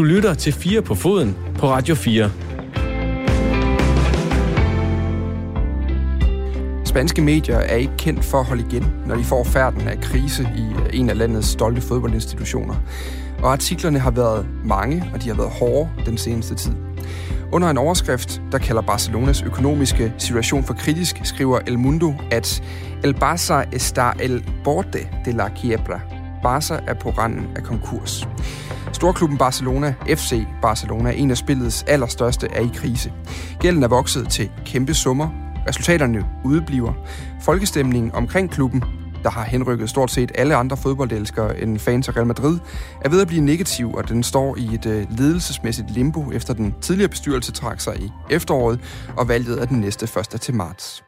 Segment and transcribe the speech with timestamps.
[0.00, 2.30] Du lytter til 4 på foden på Radio 4.
[6.84, 10.42] Spanske medier er ikke kendt for at holde igen, når de får færden af krise
[10.56, 12.74] i øh, en af landets stolte fodboldinstitutioner.
[13.42, 16.72] Og artiklerne har været mange, og de har været hårde den seneste tid.
[17.52, 22.62] Under en overskrift, der kalder Barcelonas økonomiske situation for kritisk, skriver El Mundo, at
[23.04, 26.00] El Barça está el borde de la quiebra.
[26.44, 28.28] Barça er på randen af konkurs.
[29.00, 33.12] Storklubben Barcelona, FC Barcelona, en af spillets allerstørste, er i krise.
[33.60, 35.28] Gælden er vokset til kæmpe summer.
[35.68, 36.92] Resultaterne udebliver.
[37.42, 38.84] Folkestemningen omkring klubben
[39.22, 42.58] der har henrykket stort set alle andre fodboldelskere end fans af Real Madrid,
[43.00, 46.74] er ved at blive negativ, og den står i et øh, ledelsesmæssigt limbo, efter den
[46.80, 48.80] tidligere bestyrelse trak sig i efteråret,
[49.16, 50.40] og valget er den næste 1.
[50.40, 51.04] til marts.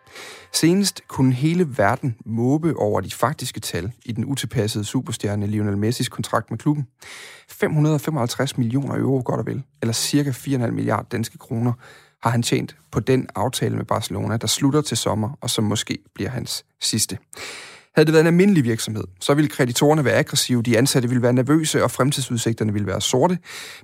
[0.52, 6.08] Senest kunne hele verden måbe over de faktiske tal i den utilpassede superstjerne Lionel Messis
[6.08, 6.86] kontrakt med klubben.
[7.48, 11.72] 555 millioner euro godt og vel, eller cirka 4,5 milliarder danske kroner,
[12.22, 15.98] har han tjent på den aftale med Barcelona, der slutter til sommer, og som måske
[16.14, 17.18] bliver hans sidste.
[17.94, 21.32] Havde det været en almindelig virksomhed, så ville kreditorerne være aggressive, de ansatte ville være
[21.32, 23.38] nervøse, og fremtidsudsigterne ville være sorte.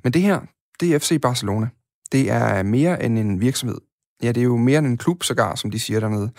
[0.04, 0.40] Men det her,
[0.80, 1.68] det er FC Barcelona.
[2.12, 3.78] Det er mere end en virksomhed.
[4.22, 6.30] Ja, det er jo mere end en klub, sågar, som de siger dernede.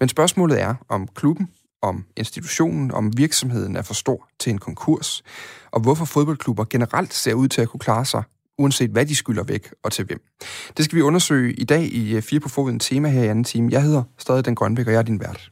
[0.00, 1.48] Men spørgsmålet er, om klubben,
[1.82, 5.22] om institutionen, om virksomheden er for stor til en konkurs,
[5.72, 8.22] og hvorfor fodboldklubber generelt ser ud til at kunne klare sig,
[8.58, 10.20] uanset hvad de skylder væk og til hvem.
[10.76, 13.68] Det skal vi undersøge i dag i 4 på foden tema her i anden time.
[13.72, 15.50] Jeg hedder stadig Den Grønbæk, og jeg er din vært.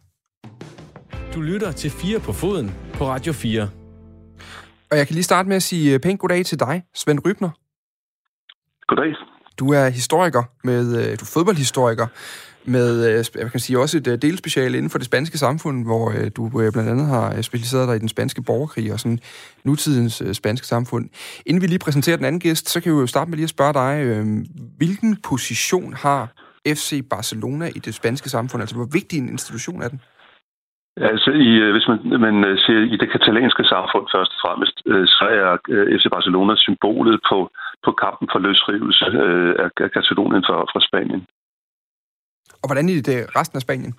[1.34, 3.68] Du lytter til 4 på foden på Radio 4.
[4.90, 7.50] Og jeg kan lige starte med at sige øh, pænt goddag til dig, Svend Rybner.
[8.88, 9.31] Goddag.
[9.62, 12.06] Du er historiker, med, øh, du er fodboldhistoriker,
[12.64, 16.12] med øh, jeg kan sige, også et øh, delspeciale inden for det spanske samfund, hvor
[16.36, 19.18] du blandt andet har specialiseret dig i den spanske borgerkrig og sådan
[19.64, 21.08] nutidens spanske samfund.
[21.46, 23.50] Inden vi lige præsenterer den anden gæst, så kan vi jo starte med lige at
[23.50, 24.24] spørge dig,
[24.76, 26.32] hvilken position har
[26.66, 28.62] FC Barcelona i det spanske samfund?
[28.62, 30.00] Altså, hvor vigtig en institution er den?
[30.96, 34.76] Altså, i, øh, hvis man, man øh, ser i det katalanske samfund først og fremmest,
[34.86, 35.46] øh, så er
[35.98, 37.38] FC Barcelona symbolet på,
[37.84, 39.04] på kampen for løsrivelse
[39.64, 41.22] af Katalonien fra, fra Spanien.
[42.62, 43.94] Og hvordan er det resten af Spanien?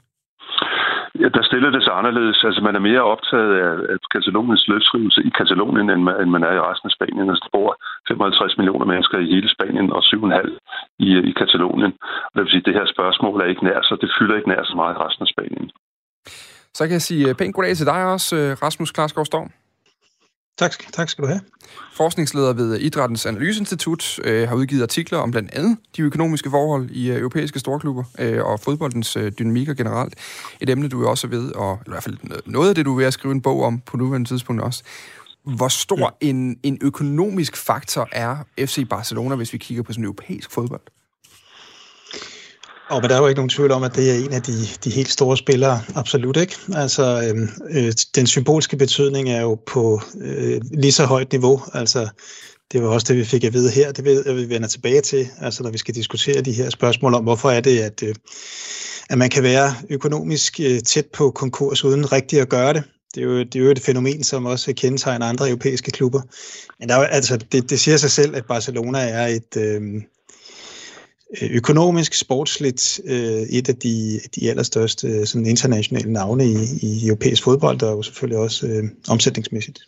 [1.22, 2.44] Ja, der stiller det sig anderledes.
[2.48, 6.44] Altså, man er mere optaget af, af Kataloniens løsrivelse i Katalonien, end man, end man
[6.44, 7.30] er i resten af Spanien.
[7.30, 7.70] Altså, der bor
[8.08, 10.58] 55 millioner mennesker i hele Spanien og 7,5
[11.00, 11.94] i, i Katalonien.
[12.30, 14.50] Og det vil sige, at det her spørgsmål er ikke nær, så det fylder ikke
[14.50, 15.72] nær så meget i resten af Spanien.
[16.78, 19.51] Så kan jeg sige øh, pænt goddag til dig også, øh, Rasmus Klarsgaard Storm.
[20.57, 21.41] Tak, tak skal du have.
[21.94, 27.12] Forskningsleder ved Idrættens Analyseinstitut øh, har udgivet artikler om blandt andet de økonomiske forhold i
[27.12, 30.16] øh, europæiske storklubber øh, og fodboldens øh, dynamikker generelt.
[30.62, 32.97] Et emne, du er også ved, og i hvert fald noget af det, du er
[32.97, 34.83] ved at skrive en bog om på nuværende tidspunkt også.
[35.44, 40.51] Hvor stor en, en økonomisk faktor er FC Barcelona, hvis vi kigger på sådan europæisk
[40.51, 40.81] fodbold?
[42.94, 44.54] Og men der er jo ikke nogen tvivl om, at det er en af de,
[44.84, 46.56] de helt store spillere, absolut ikke.
[46.76, 51.62] Altså, øhm, øh, den symbolske betydning er jo på øh, lige så højt niveau.
[51.74, 52.08] Altså,
[52.72, 53.92] det var også det, vi fik at vide her.
[53.92, 57.14] Det ved at vi vender tilbage til, altså når vi skal diskutere de her spørgsmål
[57.14, 58.16] om, hvorfor er det, at, øh,
[59.10, 62.84] at man kan være økonomisk øh, tæt på konkurs uden rigtigt at gøre det.
[63.16, 66.22] Det er, jo, det er jo et fænomen, som også kendetegner andre europæiske klubber.
[66.80, 69.81] Men der er, altså, det, det siger sig selv, at Barcelona er et, Øh,
[71.41, 77.07] Øh, økonomisk, sportsligt øh, et af de, de allerstørste øh, sådan internationale navne i, i
[77.07, 79.79] europæisk fodbold, og jo selvfølgelig også øh, omsætningsmæssigt.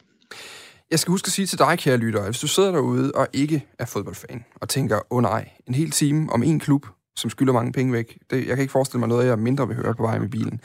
[0.91, 3.65] Jeg skal huske at sige til dig, kære lytter, hvis du sidder derude og ikke
[3.79, 6.85] er fodboldfan, og tænker, åh oh, nej, en hel time om en klub,
[7.15, 8.17] som skylder mange penge væk.
[8.29, 10.61] Det, jeg kan ikke forestille mig noget, jeg mindre vil høre på vej med bilen.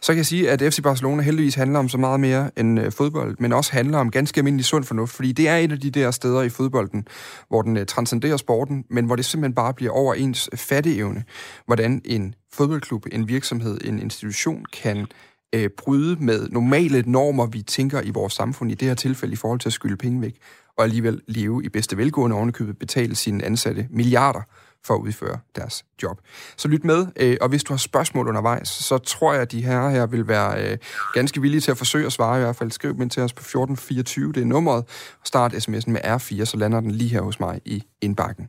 [0.00, 2.92] Så kan jeg sige, at FC Barcelona heldigvis handler om så meget mere end øh,
[2.92, 5.90] fodbold, men også handler om ganske almindelig sund fornuft, fordi det er et af de
[5.90, 7.06] der steder i fodbolden,
[7.48, 11.24] hvor den øh, transcenderer sporten, men hvor det simpelthen bare bliver over ens øh, fatteevne,
[11.66, 15.06] hvordan en fodboldklub, en virksomhed, en institution kan
[15.54, 19.36] øh, bryde med normale normer, vi tænker i vores samfund, i det her tilfælde i
[19.36, 20.36] forhold til at skylde penge væk,
[20.78, 24.42] og alligevel leve i bedste velgående ovenikøbet, betale sine ansatte milliarder
[24.84, 26.20] for at udføre deres job.
[26.56, 29.62] Så lyt med, øh, og hvis du har spørgsmål undervejs, så tror jeg, at de
[29.62, 30.78] her her vil være øh,
[31.12, 32.70] ganske villige til at forsøge at svare i hvert fald.
[32.70, 34.84] Skriv dem ind til os på 1424, det er nummeret,
[35.20, 38.48] og start sms'en med R4, så lander den lige her hos mig i indbakken.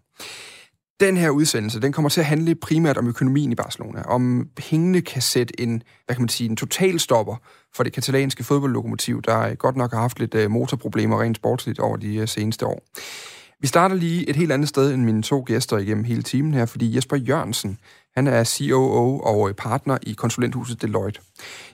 [0.99, 5.01] Den her udsendelse, den kommer til at handle primært om økonomien i Barcelona, om pengene
[5.01, 7.35] kan sætte en, hvad kan man sige, en totalstopper
[7.75, 11.97] for det katalanske fodboldlokomotiv, der godt nok har haft lidt øh, motorproblemer rent sportsligt over
[11.97, 12.83] de øh, seneste år.
[13.61, 16.65] Vi starter lige et helt andet sted end mine to gæster igennem hele timen her,
[16.65, 17.77] fordi Jesper Jørgensen,
[18.15, 21.21] han er COO og partner i konsulenthuset Deloitte.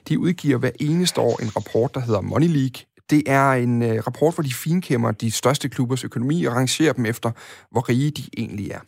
[0.08, 4.02] De udgiver hver eneste år en rapport, der hedder Money League, Det er en øh,
[4.06, 7.30] rapport, hvor de finkæmmer de største klubbers økonomi og rangerer dem efter,
[7.70, 8.80] hvor rige de egentlig er.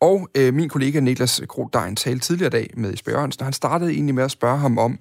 [0.00, 3.92] Og øh, min kollega Niklas Grodein talte tidligere dag med Jesper Jørgensen, og han startede
[3.92, 4.98] egentlig med at spørge ham om,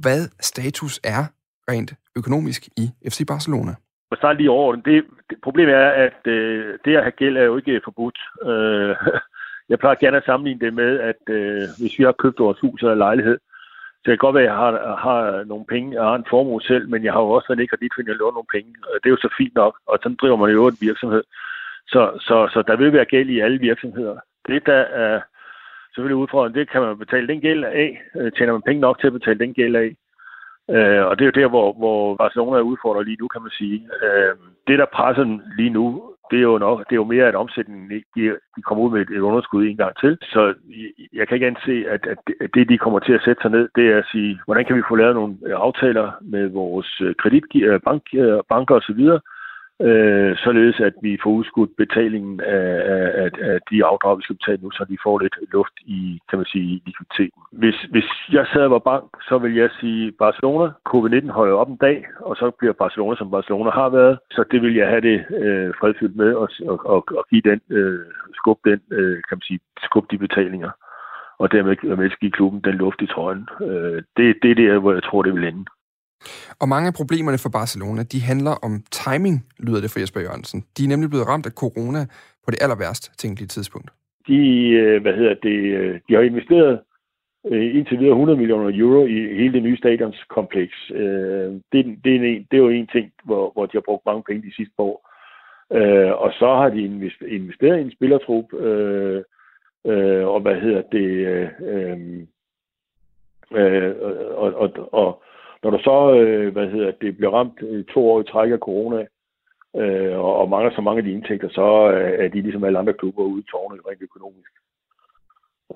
[0.00, 1.24] hvad status er
[1.70, 3.74] rent økonomisk i FC Barcelona
[4.10, 5.04] og så lige over det, det.
[5.42, 8.18] Problemet er, at øh, det at have gæld er jo ikke forbudt.
[8.46, 8.96] Øh,
[9.70, 12.82] jeg plejer gerne at sammenligne det med, at øh, hvis vi har købt vores hus
[12.82, 13.38] eller lejlighed,
[13.98, 16.62] så det kan godt være, at jeg har, har nogle penge, og har en formue
[16.62, 18.70] selv, men jeg har jo også været ikke kredit, jeg låner nogle penge.
[18.94, 21.22] Det er jo så fint nok, og sådan driver man jo en virksomhed.
[21.88, 24.16] Så, så, så der vil være gæld i alle virksomheder.
[24.46, 25.20] Det, der er
[25.94, 28.02] selvfølgelig udfordrende, det kan man betale den gæld af.
[28.16, 29.96] Øh, tjener man penge nok til at betale den gæld af,
[30.70, 33.50] Øh, og det er jo der, hvor, hvor Barcelona er udfordret lige nu, kan man
[33.50, 33.88] sige.
[34.02, 34.34] Øh,
[34.68, 35.86] det, der presser dem lige nu,
[36.30, 38.22] det er jo nok, det er jo mere, at omsætningen de,
[38.56, 40.18] de kommer ud med et, et underskud en gang til.
[40.22, 40.54] Så
[41.12, 42.18] jeg kan ikke anse, at, at
[42.54, 44.88] det, de kommer til at sætte sig ned, det er at sige, hvordan kan vi
[44.88, 49.02] få lavet nogle aftaler med vores kredit, øh, bank, øh, banker osv.,
[49.80, 52.72] øh, således at vi får udskudt betalingen af,
[53.22, 56.38] af, af de afdrag, vi skal betale nu, så de får lidt luft i, kan
[56.38, 57.42] man sige, likviditeten.
[57.52, 61.68] Hvis, hvis jeg sad og var bank, så vil jeg sige Barcelona, COVID-19 holder op
[61.68, 65.00] en dag, og så bliver Barcelona, som Barcelona har været, så det vil jeg have
[65.00, 69.36] det øh, fredfyldt med og, og, og, og give den, øh, skub den, øh, kan
[69.38, 70.70] man sige, skub de betalinger
[71.38, 73.48] og dermed med at give klubben den luft i trøjen.
[73.60, 75.64] Øh, det, det er der, hvor jeg tror, det vil ende.
[76.60, 80.64] Og mange af problemerne for Barcelona, de handler om timing, lyder det for Jesper Jørgensen.
[80.76, 82.00] De er nemlig blevet ramt af corona
[82.44, 83.90] på det aller værst tænkelige tidspunkt.
[84.28, 86.80] De, øh, hvad hedder det, øh, de har investeret
[87.50, 90.76] øh, indtil videre 100 millioner euro i hele det nye stadionskompleks.
[91.72, 94.22] Det, det, er en, det er jo en ting, hvor, hvor de har brugt mange
[94.22, 94.96] penge de sidste år.
[96.24, 96.80] Og så har de
[97.28, 98.52] investeret i en spillertrup,
[100.32, 101.06] og hvad hedder det,
[104.36, 105.22] og, og, og,
[105.62, 108.58] når du så, øh, hvad hedder det, bliver ramt øh, to år i træk af
[108.58, 109.06] corona,
[109.76, 112.78] øh, og, og mangler så mange af de indtægter, så øh, er de ligesom alle
[112.78, 114.52] andre klubber ude i tårnet rent økonomisk.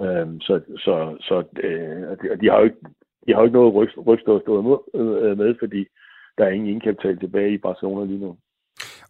[0.00, 2.81] Øh, så så, så øh, de, har jo ikke,
[3.26, 5.87] de har jo ikke noget ryg, rygstå at stå øh, med, fordi
[6.38, 8.37] der er ingen indkapital tilbage i Barcelona lige nu.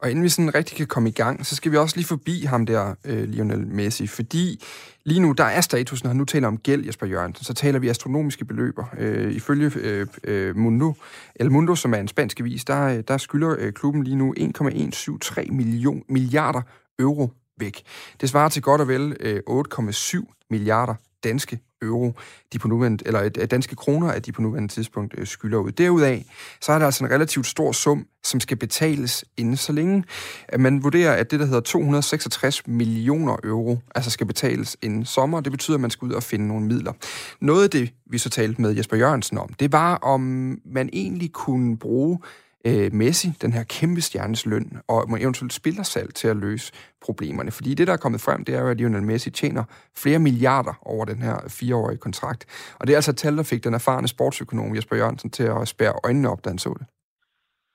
[0.02, 2.44] Og inden vi sådan rigtig kan komme i gang, så skal vi også lige forbi
[2.44, 4.64] ham der, øh, Lionel Messi, fordi
[5.04, 7.88] lige nu, der er statusen, han nu taler om gæld, Jesper Jørgensen, så taler vi
[7.88, 8.84] astronomiske beløber.
[8.98, 10.94] Øh, ifølge øh, øh, Mundo,
[11.36, 14.34] El Mundo, som er en spansk avis, der, øh, der skylder øh, klubben lige nu
[14.36, 16.62] 1,173 million, milliarder
[16.98, 17.82] euro væk.
[18.20, 22.12] Det svarer til godt og vel øh, 8,7 milliarder danske euro,
[22.52, 25.58] de på nuværende, eller øh, øh, danske kroner, at de på nuværende tidspunkt øh, skylder
[25.58, 25.72] ud.
[25.72, 26.24] Derudaf,
[26.60, 30.04] så er der altså en relativt stor sum, som skal betales inden så længe.
[30.48, 35.40] At man vurderer, at det, der hedder 266 millioner euro, altså skal betales inden sommer.
[35.40, 36.92] Det betyder, at man skal ud og finde nogle midler.
[37.40, 40.20] Noget af det, vi så talte med Jesper Jørgensen om, det var, om
[40.64, 42.18] man egentlig kunne bruge
[42.66, 46.72] øh, Messi, den her kæmpe stjernes løn, og eventuelt spillersalg til at løse
[47.04, 47.50] problemerne.
[47.50, 49.64] Fordi det, der er kommet frem, det er jo, at Lionel Messi tjener
[50.02, 52.42] flere milliarder over den her fireårige kontrakt.
[52.80, 55.68] Og det er altså et tal, der fik den erfarne sportsøkonom Jesper Jørgensen til at
[55.68, 56.86] spære øjnene op, da han så det.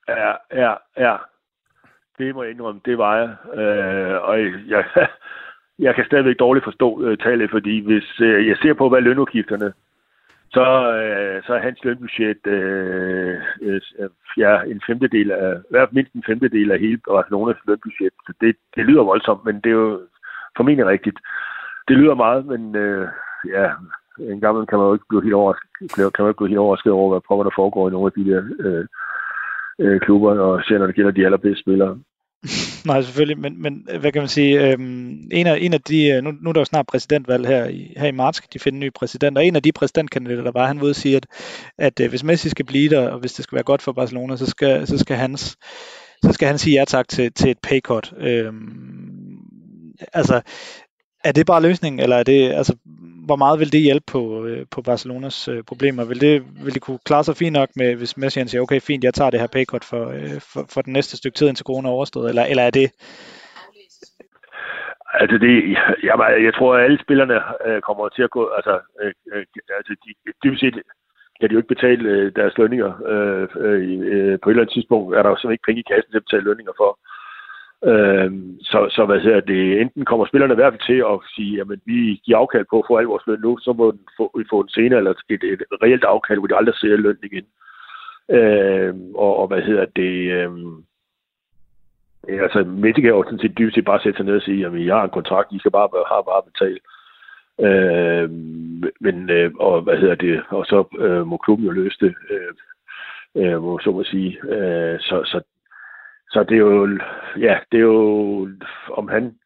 [0.08, 0.32] Ja,
[0.62, 1.16] ja, ja.
[2.18, 3.58] Det må jeg indrømme, det var jeg.
[3.60, 4.84] Øh, og jeg,
[5.86, 9.72] jeg kan stadigvæk dårligt forstå øh, tallet, fordi hvis øh, jeg ser på, hvad lønudgifterne
[10.56, 10.66] så,
[11.02, 13.80] øh, så er hans lønbudget øh, øh,
[14.36, 18.12] ja, en femtedel af, i hvert fald mindst en femtedel af hele Barcelonas lønbudget.
[18.26, 20.00] Så det, det lyder voldsomt, men det er jo
[20.56, 21.18] formentlig rigtigt.
[21.88, 23.08] Det lyder meget, men øh,
[23.54, 23.66] ja,
[24.18, 26.92] en gammel kan man jo ikke blive helt overrasket, kan man ikke blive helt overrasket
[26.92, 28.86] over, hvad prøver der foregår i nogle af de der øh,
[29.78, 31.98] øh, klubber, og ser, når det gælder de allerbedste spillere.
[32.86, 36.08] Nej, selvfølgelig, men, men øh, hvad kan man sige, øhm, en, af, en af de,
[36.08, 38.58] øh, nu, nu er der jo snart præsidentvalg her i, her i marts, skal de
[38.58, 41.16] finde en ny præsident, og en af de præsidentkandidater, der var, han ved at sige,
[41.16, 41.26] at,
[41.78, 44.36] at øh, hvis Messi skal blive der, og hvis det skal være godt for Barcelona,
[44.36, 45.56] så skal, så skal hans
[46.24, 48.12] så skal han sige ja tak til, til et paycut.
[48.18, 49.38] Øhm,
[50.12, 50.40] altså,
[51.24, 52.76] er det bare løsningen, eller er det, altså,
[53.28, 56.04] hvor meget vil det hjælpe på, øh, på Barcelonas øh, problemer?
[56.04, 59.04] Vil det, vil det kunne klare sig fint nok med, hvis Messi siger, okay, fint,
[59.04, 61.88] jeg tager det her paycut for, øh, for, for den næste stykke tid, indtil corona
[61.88, 62.88] er overstået, eller, eller er det...
[65.22, 65.54] Altså det,
[66.08, 66.14] jeg,
[66.46, 69.44] jeg tror, at alle spillerne øh, kommer til at gå, altså, øh, øh,
[69.78, 70.10] altså de,
[70.44, 70.82] dybest set
[71.40, 72.92] kan de jo ikke betale øh, deres lønninger.
[73.12, 73.82] Øh, øh,
[74.12, 76.20] øh på et eller andet tidspunkt er der jo simpelthen ikke penge i kassen til
[76.20, 76.90] at betale lønninger for.
[76.90, 77.17] Øh,
[77.84, 81.60] Øh, så, så hvad hedder det, enten kommer spillerne i hvert fald til at sige,
[81.60, 84.38] at vi giver afkald på at få al vores løn nu, så må vi få,
[84.38, 87.46] vi få en senere, eller et, et reelt afkald, hvor de aldrig ser løn igen.
[88.30, 90.50] Øh, og, og, hvad hedder det, øh,
[92.42, 94.86] altså Mette kan jo sådan set dybest set bare sætte sig ned og sige, at
[94.86, 96.82] jeg har en kontrakt, I skal bare have bare betalt.
[97.66, 98.30] Øh,
[99.00, 102.14] men, øh, og hvad hedder det, og så øh, må klubben jo løse det.
[102.30, 102.54] Øh,
[103.36, 104.38] øh, hvor så må sige.
[104.42, 105.40] Øh, så, så,
[106.30, 106.98] så det er jo,
[107.38, 108.48] ja, det er jo,
[108.90, 109.38] om han,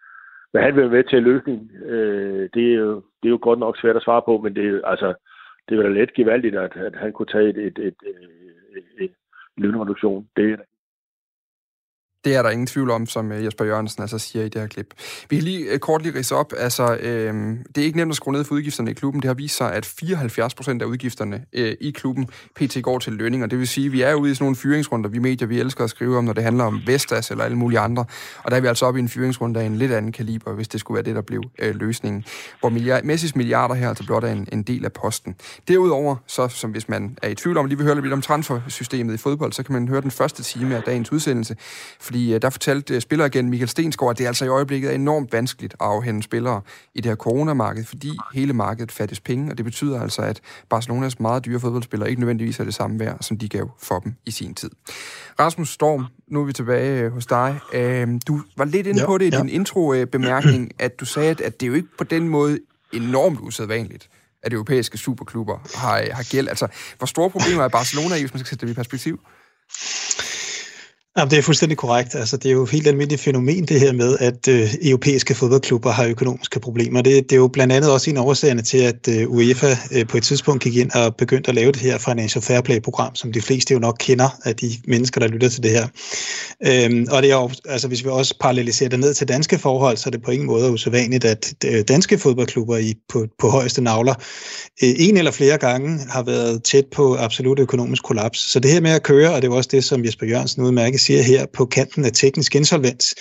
[0.50, 3.58] hvad han vil være med til løsning, øh, det, er jo, det er jo godt
[3.58, 5.14] nok svært at svare på, men det er altså,
[5.68, 9.04] det er da let gevaldigt, at, at han kunne tage et, et, et, et, et,
[9.04, 9.10] et
[9.56, 10.28] lønreduktion.
[10.36, 10.56] Det er
[12.24, 14.68] det er der ingen tvivl om, som øh, Jesper Jørgensen altså siger i det her
[14.68, 14.94] klip.
[15.30, 16.52] Vi kan lige øh, kort lige rise op.
[16.56, 17.34] Altså, øh,
[17.74, 19.22] det er ikke nemt at skrue ned for udgifterne i klubben.
[19.22, 22.82] Det har vist sig, at 74 procent af udgifterne øh, i klubben pt.
[22.82, 23.46] går til lønninger.
[23.46, 25.84] Det vil sige, at vi er ude i sådan nogle fyringsrunder, vi medier, vi elsker
[25.84, 28.04] at skrive om, når det handler om Vestas eller alle mulige andre.
[28.44, 30.68] Og der er vi altså oppe i en fyringsrunde af en lidt anden kaliber, hvis
[30.68, 32.24] det skulle være det, der blev øh, løsningen.
[32.60, 35.34] Hvor milliard, Messis milliarder her altså blot er en, en del af posten.
[35.68, 39.14] Derudover, så som hvis man er i tvivl om, lige vil høre lidt om transfersystemet
[39.14, 41.56] i fodbold, så kan man høre den første time af dagens udsendelse
[42.12, 45.32] fordi øh, der fortalte øh, igen Michael Stensgaard, at det altså i øjeblikket er enormt
[45.32, 46.60] vanskeligt at afhænde spillere
[46.94, 50.40] i det her coronamarked, fordi hele markedet fattes penge, og det betyder altså, at
[50.70, 54.14] Barcelonas meget dyre fodboldspillere ikke nødvendigvis er det samme værd, som de gav for dem
[54.26, 54.70] i sin tid.
[55.40, 57.60] Rasmus Storm, nu er vi tilbage øh, hos dig.
[58.28, 59.40] Du var lidt inde ja, på det i ja.
[59.40, 62.58] din intro-bemærkning, at du sagde, at det er jo ikke på den måde
[62.92, 64.08] enormt usædvanligt,
[64.42, 66.48] at europæiske superklubber har, har gæld.
[66.48, 66.66] Altså,
[66.98, 69.20] hvor store problemer er Barcelona i, hvis man skal sætte det i perspektiv?
[71.18, 72.14] Jamen, det er fuldstændig korrekt.
[72.14, 75.90] Altså, det er jo et helt almindeligt fænomen, det her med, at øh, europæiske fodboldklubber
[75.90, 77.02] har økonomiske problemer.
[77.02, 80.06] Det, det er jo blandt andet også en af årsagerne til, at øh, UEFA øh,
[80.06, 83.32] på et tidspunkt gik ind og begyndte at lave det her Financial Fair Play-program, som
[83.32, 85.86] de fleste jo nok kender af de mennesker, der lytter til det her.
[86.66, 89.96] Øhm, og det er jo, altså, hvis vi også paralleliserer det ned til danske forhold,
[89.96, 93.82] så er det på ingen måde usædvanligt, at øh, danske fodboldklubber i, på, på højeste
[93.82, 94.14] navler
[94.82, 98.52] øh, en eller flere gange har været tæt på absolut økonomisk kollaps.
[98.52, 101.01] Så det her med at køre, og det er også det, som Jesper Jørgensen udmærket
[101.02, 103.14] siger her på kanten af teknisk insolvens,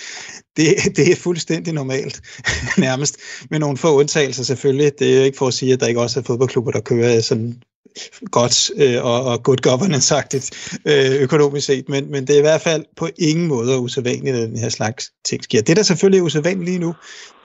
[0.56, 2.20] det, det er fuldstændig normalt,
[2.78, 3.16] nærmest,
[3.50, 4.92] med nogle få undtagelser selvfølgelig.
[4.98, 7.62] Det er ikke for at sige, at der ikke også er fodboldklubber, der kører sådan
[8.30, 10.50] godt øh, og, og good governance-agtigt
[10.84, 14.48] øh, økonomisk set, men, men det er i hvert fald på ingen måde usædvanligt, at
[14.48, 15.62] den her slags ting sker.
[15.62, 16.94] Det, der selvfølgelig er usædvanligt lige nu,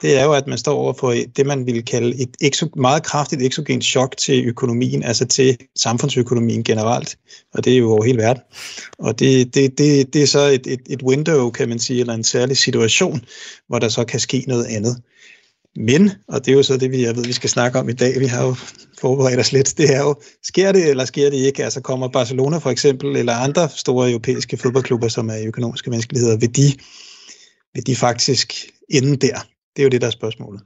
[0.02, 3.02] det er jo, at man står over for det, man ville kalde et exo, meget
[3.02, 7.18] kraftigt eksogent chok til økonomien, altså til samfundsøkonomien generelt,
[7.54, 8.42] og det er jo over hele verden.
[8.98, 12.14] Og det, det, det, det er så et, et, et window, kan man sige, eller
[12.14, 13.20] en særlig situation,
[13.68, 15.02] hvor der så kan ske noget andet.
[15.78, 17.92] Men, og det er jo så det, vi, jeg ved, vi skal snakke om i
[17.92, 18.54] dag, vi har jo
[19.00, 21.64] forberedt os lidt, det er jo, sker det eller sker det ikke?
[21.64, 26.36] Altså kommer Barcelona for eksempel, eller andre store europæiske fodboldklubber, som er i økonomiske vanskeligheder,
[26.36, 26.72] vil de,
[27.74, 28.52] vil de faktisk
[28.90, 29.34] ende der?
[29.76, 30.62] Det er jo det, der er spørgsmålet.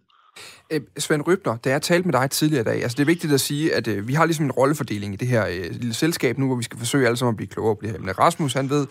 [0.70, 3.32] Øh, Svend Røbner, da jeg talte med dig tidligere i dag, altså det er vigtigt
[3.32, 6.38] at sige, at øh, vi har ligesom en rollefordeling i det her øh, lille selskab
[6.38, 7.98] nu, hvor vi skal forsøge alle sammen at blive klogere på det her.
[7.98, 8.86] Men Rasmus, han ved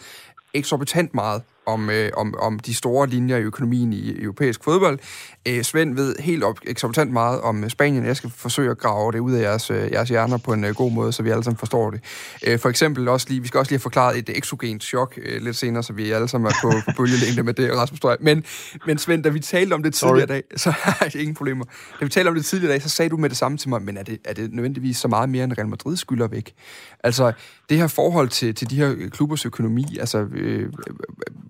[0.53, 4.99] eksorbitant meget om, øh, om, om de store linjer i økonomien i europæisk fodbold.
[5.47, 8.05] Øh, Svend ved helt op, eksorbitant meget om Spanien.
[8.05, 10.75] Jeg skal forsøge at grave det ud af jeres, øh, jeres hjerner på en øh,
[10.75, 12.01] god måde, så vi alle sammen forstår det.
[12.47, 15.41] Øh, for eksempel også lige, vi skal også lige have forklaret et exogent chok øh,
[15.41, 18.17] lidt senere, så vi alle sammen er på, på bølgelængde med det, Rasmus Strøg.
[18.21, 18.43] Men,
[18.87, 20.27] men Svend, da vi talte om det tidligere Sorry.
[20.27, 21.65] dag, så har jeg ingen problemer.
[21.99, 23.81] Da vi talte om det tidligere dag, så sagde du med det samme til mig,
[23.81, 26.53] men er det, er det nødvendigvis så meget mere end Real Madrid skylder væk?
[27.03, 27.31] Altså,
[27.69, 30.69] det her forhold til, til de her klubbers økonomi, altså, øh,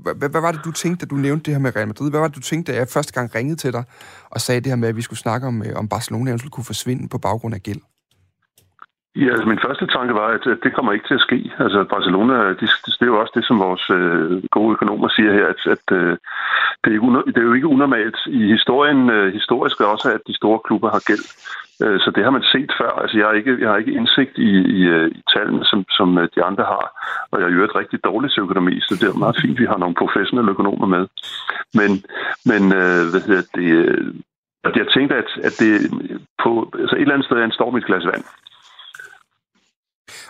[0.03, 2.09] hvad, hvad var det, du tænkte, da du nævnte det her med Real Madrid?
[2.11, 3.83] Hvad var det, du tænkte, da jeg første gang ringede til dig
[4.31, 6.71] og sagde det her med, at vi skulle snakke om, øh, om Barcelona eventuelt kunne
[6.73, 7.81] forsvinde på baggrund af gæld?
[9.15, 11.51] Ja, altså min første tanke var, at det kommer ikke til at ske.
[11.59, 12.67] Altså Barcelona, det,
[12.99, 16.17] det er jo også det, som vores øh, gode økonomer siger her, at, at øh,
[16.81, 20.35] det, er ikke, det er jo ikke unormalt i historien, øh, historisk også, at de
[20.35, 21.25] store klubber har gæld.
[21.83, 22.91] Øh, så det har man set før.
[23.01, 26.17] Altså, jeg har ikke, jeg har ikke indsigt i, i, øh, i tallene, som, som
[26.17, 26.85] øh, de andre har.
[27.31, 29.71] Og jeg har jo et rigtig dårligt økonomi, så det er meget fint, at vi
[29.71, 31.03] har nogle professionelle økonomer med.
[31.79, 31.91] Men,
[32.49, 32.61] men
[33.11, 33.69] hvad hedder det,
[34.81, 35.71] jeg tænkte, at, at det
[36.43, 38.23] på altså et eller andet sted er en storm i et glas vand.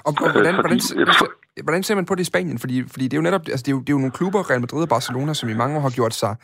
[0.08, 1.32] Og, og hvordan, fordi, hvordan,
[1.64, 2.60] hvordan ser man på det i Spanien?
[2.60, 4.50] Fordi, fordi det er jo netop altså det er jo, det er jo nogle klubber,
[4.50, 6.36] Real Madrid og Barcelona, som i mange år har gjort sig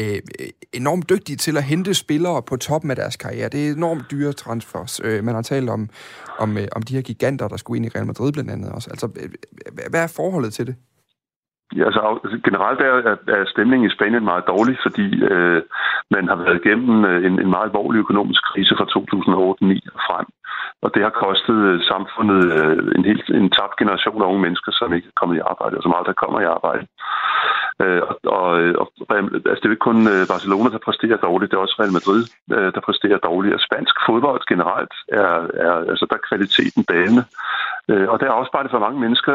[0.00, 0.18] øh,
[0.80, 3.48] enormt dygtige til at hente spillere på toppen af deres karriere.
[3.48, 5.00] Det er enormt dyre transfers.
[5.04, 5.88] Øh, man har talt om,
[6.38, 8.88] om, øh, om de her giganter, der skulle ind i Real Madrid blandt andet også.
[8.90, 9.28] Altså, øh,
[9.66, 10.76] øh hvad er forholdet til det?
[11.76, 15.62] Ja, altså, altså generelt er, er stemningen i Spanien meget dårlig, fordi øh,
[16.10, 20.26] man har været igennem øh, en, en meget alvorlig økonomisk krise fra 2008-2009 og frem.
[20.84, 24.72] Og det har kostet øh, samfundet øh, en helt en tabt generation af unge mennesker,
[24.72, 26.84] som ikke er kommet i arbejde, og som aldrig kommer i arbejde.
[27.82, 28.02] Øh,
[28.40, 28.48] og,
[28.80, 29.14] og, og
[29.50, 30.00] altså, det er jo ikke kun
[30.32, 32.22] Barcelona, der præsterer dårligt, det er også Real Madrid,
[32.74, 33.54] der præsterer dårligt.
[33.54, 35.32] Og spansk fodbold generelt er,
[35.66, 37.24] er altså, der er kvaliteten dalende.
[38.12, 39.34] Og der er afspejlet for mange mennesker,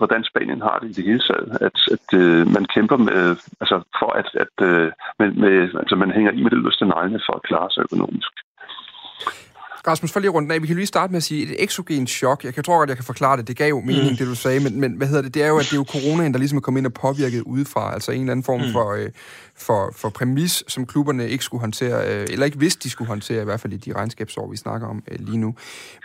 [0.00, 1.48] hvordan Spanien har det i det hele taget.
[1.66, 2.08] At, at
[2.56, 4.54] man kæmper med, altså for at, at
[5.18, 8.32] med, med, altså man hænger i med det løste neglene for at klare sig økonomisk.
[9.86, 10.62] Rasmus, for lige rundt af.
[10.62, 12.44] Vi kan lige starte med at sige, et eksogen chok.
[12.44, 13.48] Jeg kan tror godt, jeg kan forklare det.
[13.48, 14.16] Det gav jo mening, mm.
[14.16, 14.60] det du sagde.
[14.60, 15.34] Men, men hvad hedder det?
[15.34, 17.40] Det er jo, at det er jo coronaen, der ligesom er kommet ind og påvirket
[17.42, 17.94] udefra.
[17.94, 18.72] Altså en eller anden form mm.
[18.72, 19.08] for, øh,
[19.56, 23.42] for, for præmis, som klubberne ikke skulle håndtere, øh, eller ikke vidste, de skulle håndtere,
[23.42, 25.54] i hvert fald i de regnskabsår, vi snakker om øh, lige nu.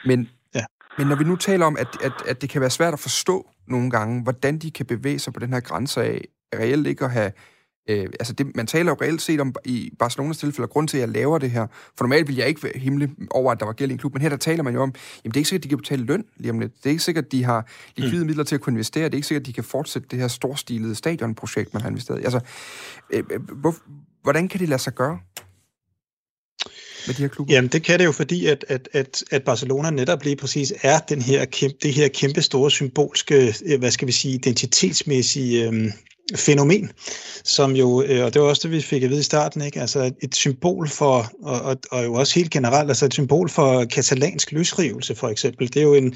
[0.05, 0.63] Men, ja.
[0.97, 3.49] men når vi nu taler om, at, at, at det kan være svært at forstå
[3.67, 6.21] nogle gange, hvordan de kan bevæge sig på den her grænse af
[6.59, 7.31] reelt ikke at have
[7.87, 11.01] Øh, altså det, man taler jo reelt set om i Barcelonas tilfælde, grund til, at
[11.01, 11.67] jeg laver det her.
[11.97, 14.21] For normalt vil jeg ikke himle over, at der var gæld i en klub, men
[14.21, 16.05] her der taler man jo om, jamen det er ikke sikkert, at de kan betale
[16.05, 16.77] løn lige om lidt.
[16.77, 18.27] Det er ikke sikkert, at de har likvide mm.
[18.27, 19.05] midler til at kunne investere.
[19.05, 22.21] Det er ikke sikkert, at de kan fortsætte det her storstilede stadionprojekt, man har investeret
[22.21, 22.23] i.
[22.23, 22.39] Altså,
[23.09, 23.75] øh, øh hvor,
[24.23, 25.19] hvordan kan det lade sig gøre?
[27.07, 27.53] med de her klubber?
[27.53, 30.99] Jamen, det kan det jo, fordi at, at, at, at Barcelona netop lige præcis er
[30.99, 35.91] den her kæmpe, det her kæmpe store symbolske, øh, hvad skal vi sige, identitetsmæssige øh,
[36.35, 36.91] fænomen,
[37.43, 39.81] som jo, øh, og det var også det, vi fik at vide i starten, ikke?
[39.81, 43.85] altså et symbol for, og, og, og jo også helt generelt, altså et symbol for
[43.85, 46.15] katalansk løsrivelse for eksempel, det er jo en,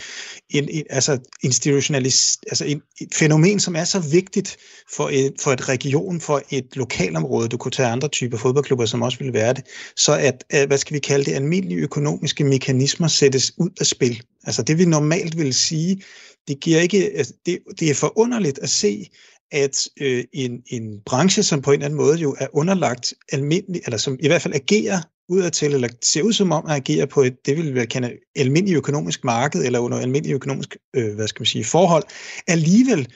[0.49, 4.57] en, en altså institutionalist, altså en, et fænomen, som er så vigtigt
[4.95, 9.01] for et, for et region, for et lokalområde, du kunne tage andre typer fodboldklubber, som
[9.01, 9.63] også ville være det,
[9.95, 14.21] så at, at hvad skal vi kalde det, almindelige økonomiske mekanismer sættes ud af spil.
[14.43, 16.01] Altså det vi normalt vil sige,
[16.47, 19.09] det giver ikke, altså, det, det er forunderligt at se,
[19.51, 23.81] at øh, en, en branche, som på en eller anden måde jo er underlagt almindelig,
[23.85, 27.21] eller som i hvert fald agerer udadtil, eller ser ud som om at agere på
[27.21, 31.41] et, det vil vi kalde almindelig økonomisk marked, eller under almindelig økonomisk, øh, hvad skal
[31.41, 32.03] man sige, forhold,
[32.47, 33.07] alligevel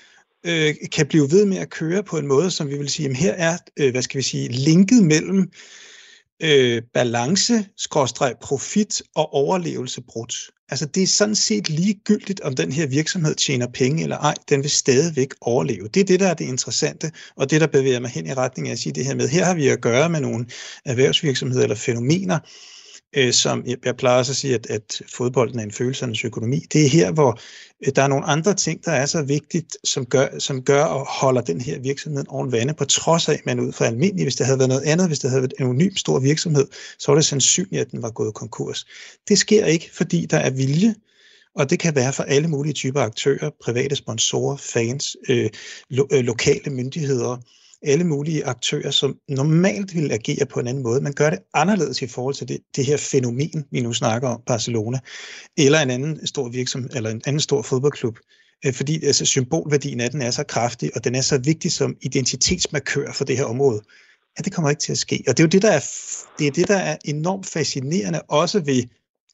[0.45, 3.15] øh, kan blive ved med at køre på en måde, som vi vil sige, jamen
[3.15, 5.51] her er, øh, hvad skal vi sige, linket mellem
[6.43, 10.35] øh, balance, skråstreg, profit og overlevelse brudt.
[10.69, 14.63] Altså det er sådan set ligegyldigt, om den her virksomhed tjener penge eller ej, den
[14.63, 15.87] vil stadigvæk overleve.
[15.87, 18.67] Det er det, der er det interessante, og det, der bevæger mig hen i retning
[18.67, 20.45] af at sige det her med, her har vi at gøre med nogle
[20.85, 22.39] erhvervsvirksomheder eller fænomener,
[23.17, 26.59] øh, som jeg plejer også at sige, at, at fodbolden er en følelsernes økonomi.
[26.73, 27.39] Det er her, hvor
[27.85, 31.05] øh, der er nogle andre ting, der er så vigtigt, som gør, som gør og
[31.09, 34.35] holder den her virksomhed oven vande, på trods af, at man ud fra almindelig, hvis
[34.35, 36.67] det havde været noget andet, hvis det havde været en anonym stor virksomhed,
[36.99, 38.85] så var det sandsynligt, at den var gået konkurs.
[39.27, 40.95] Det sker ikke, fordi der er vilje,
[41.55, 45.49] og det kan være for alle mulige typer aktører, private sponsorer, fans, øh,
[45.89, 47.37] lo- øh, lokale myndigheder,
[47.83, 51.01] alle mulige aktører, som normalt ville agere på en anden måde.
[51.01, 54.41] Man gør det anderledes i forhold til det, det her fænomen, vi nu snakker om,
[54.47, 54.99] Barcelona,
[55.57, 58.17] eller en anden stor virksomhed, eller en anden stor fodboldklub.
[58.65, 61.95] Øh, fordi altså, symbolværdien af den er så kraftig, og den er så vigtig som
[62.01, 63.81] identitetsmarkør for det her område,
[64.37, 65.23] at det kommer ikke til at ske.
[65.27, 65.83] Og det er jo det, der er,
[66.39, 68.83] det er, det, der er enormt fascinerende, også ved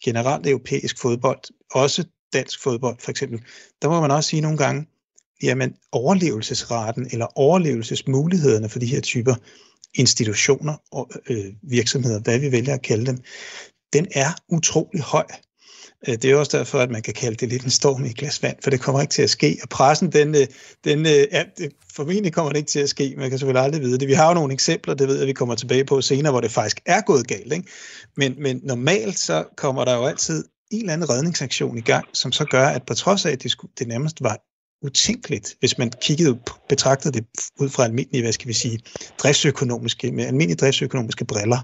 [0.04, 1.40] generelt europæisk fodbold,
[1.72, 3.40] også dansk fodbold for eksempel.
[3.82, 4.86] Der må man også sige nogle gange,
[5.44, 9.36] jamen overlevelsesraten eller overlevelsesmulighederne for de her typer
[9.94, 13.18] institutioner og øh, virksomheder, hvad vi vælger at kalde dem,
[13.94, 15.26] den er utrolig høj.
[16.08, 18.16] Øh, det er også derfor, at man kan kalde det lidt en storm i et
[18.16, 19.60] glas vand, for det kommer ikke til at ske.
[19.64, 20.48] Og pressen, den, øh,
[20.84, 23.82] den øh, ja, det, formentlig kommer det ikke til at ske, man kan selvfølgelig aldrig
[23.82, 24.08] vide det.
[24.08, 26.52] Vi har jo nogle eksempler, det ved jeg, vi kommer tilbage på senere, hvor det
[26.52, 27.54] faktisk er gået galt.
[27.54, 27.68] Ikke?
[28.18, 32.32] Men, men normalt så kommer der jo altid en eller anden redningsaktion i gang, som
[32.32, 34.38] så gør, at på trods af, at det, skulle, det nærmest var
[34.82, 36.40] utænkeligt, hvis man kiggede,
[36.70, 37.26] betragtede det
[37.60, 38.80] ud fra almindelige, hvad skal vi sige,
[39.18, 41.62] driftsøkonomiske, med almindelige driftsøkonomiske briller,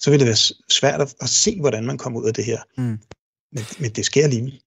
[0.00, 2.62] så vil det være svært at, at se, hvordan man kommer ud af det her.
[2.78, 2.98] Mm.
[3.52, 4.60] Men, men det sker lige.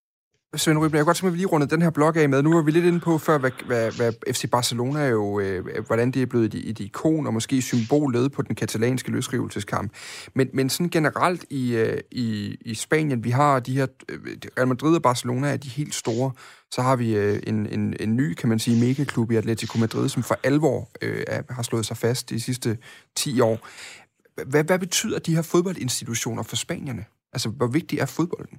[0.55, 2.29] Svend Rybner, jeg kan godt tænke mig, at vi lige rundet den her blog af
[2.29, 2.41] med.
[2.43, 5.86] Nu var vi lidt inde på før, hvad, hvad, hvad FC Barcelona er jo, øh,
[5.86, 9.91] hvordan det er blevet et, et ikon og måske symbolet på den katalanske løsrivelseskamp.
[10.33, 14.19] Men, men sådan generelt i, øh, i, i Spanien, vi har de her, øh,
[14.57, 16.31] Real Madrid og Barcelona er de helt store.
[16.71, 20.10] Så har vi øh, en, en, en ny, kan man sige, megaklub i Atletico Madrid,
[20.10, 22.77] som for alvor øh, har slået sig fast de sidste
[23.15, 23.67] 10 år.
[24.45, 27.05] Hvad, hvad betyder de her fodboldinstitutioner for spanierne?
[27.33, 28.57] Altså, hvor vigtig er fodbolden?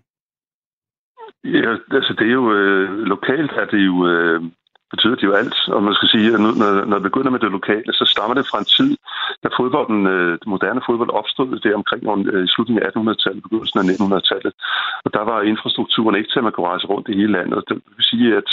[1.45, 4.43] Ja, altså det er jo øh, lokalt er det jo øh,
[4.93, 5.59] betyder det jo alt.
[5.75, 8.35] Og man skal sige, at nu, når, når vi begynder med det lokale, så stammer
[8.35, 8.91] det fra en tid,
[9.43, 13.85] da fodbolden, øh, moderne fodbold opstod det omkring øh, i slutningen af 1800-tallet, begyndelsen af
[13.95, 14.53] 1900-tallet.
[15.05, 17.65] Og der var infrastrukturen ikke til, at man kunne rejse rundt i hele landet.
[17.69, 18.51] Det vil sige, at,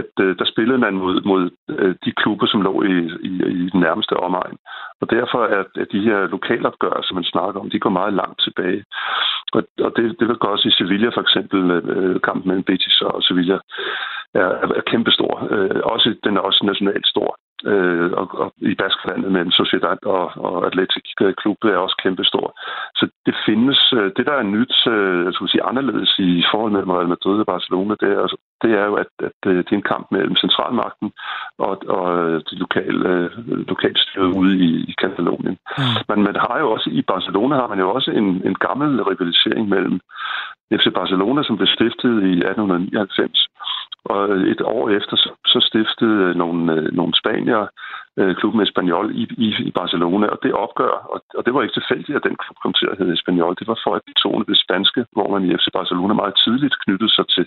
[0.00, 2.96] at øh, der spillede man mod, mod øh, de klubber, som lå i,
[3.30, 4.56] i, i den nærmeste omegn.
[5.00, 8.40] Og derfor er at de her lokalopgør, som man snakker om, de går meget langt
[8.46, 8.84] tilbage.
[9.52, 13.00] Og, og det, det vil gå også i Sevilla for eksempel, øh, kampen mellem Betis
[13.00, 13.58] og Sevilla
[14.34, 15.48] er, er kæmpestor.
[15.50, 17.36] Øh, også, den er også nationalt stor.
[17.66, 21.06] Øh, og, og i Baskerlandet mellem Sociedad og, og Atletic
[21.40, 22.46] Klub er også kæmpestor.
[22.98, 26.72] Så det findes, øh, det der er nyt, øh, jeg skulle sige anderledes i forhold
[26.72, 28.26] mellem Real Madrid og Barcelona, det er,
[28.62, 31.08] det er jo, at, at øh, det er en kamp mellem centralmagten
[31.58, 32.06] og, og
[32.48, 33.30] det lokale, øh,
[33.72, 35.56] lokalstyret ude i, i Katalonien.
[35.78, 35.84] Mm.
[36.10, 39.68] Men man har jo også, i Barcelona har man jo også en, en gammel rivalisering
[39.68, 40.00] mellem
[40.78, 43.48] FC Barcelona, som blev stiftet i 1899,
[44.04, 47.66] og et år efter, så, så stiftede nogle, øh, nogle spanier
[48.18, 51.78] øh, klubben Espanyol i, i, i Barcelona, og det opgør, og, og det var ikke
[51.78, 53.56] tilfældigt, at den klub kom til at hedde Espanyol.
[53.60, 57.14] Det var for at betone det spanske, hvor man i FC Barcelona meget tidligt knyttede
[57.16, 57.46] sig til,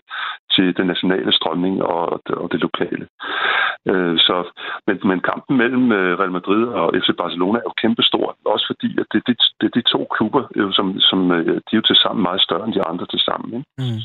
[0.56, 3.06] til den nationale strømning og, og det lokale.
[3.92, 4.36] Øh, så,
[4.88, 8.90] men, men kampen mellem øh, Real Madrid og FC Barcelona er jo kæmpestor, også fordi
[9.02, 11.20] at det, det, det er de to klubber, jo, som, som
[11.68, 13.50] de er jo til sammen meget større end de andre til sammen.
[13.58, 13.68] Ikke?
[13.82, 14.00] Mm.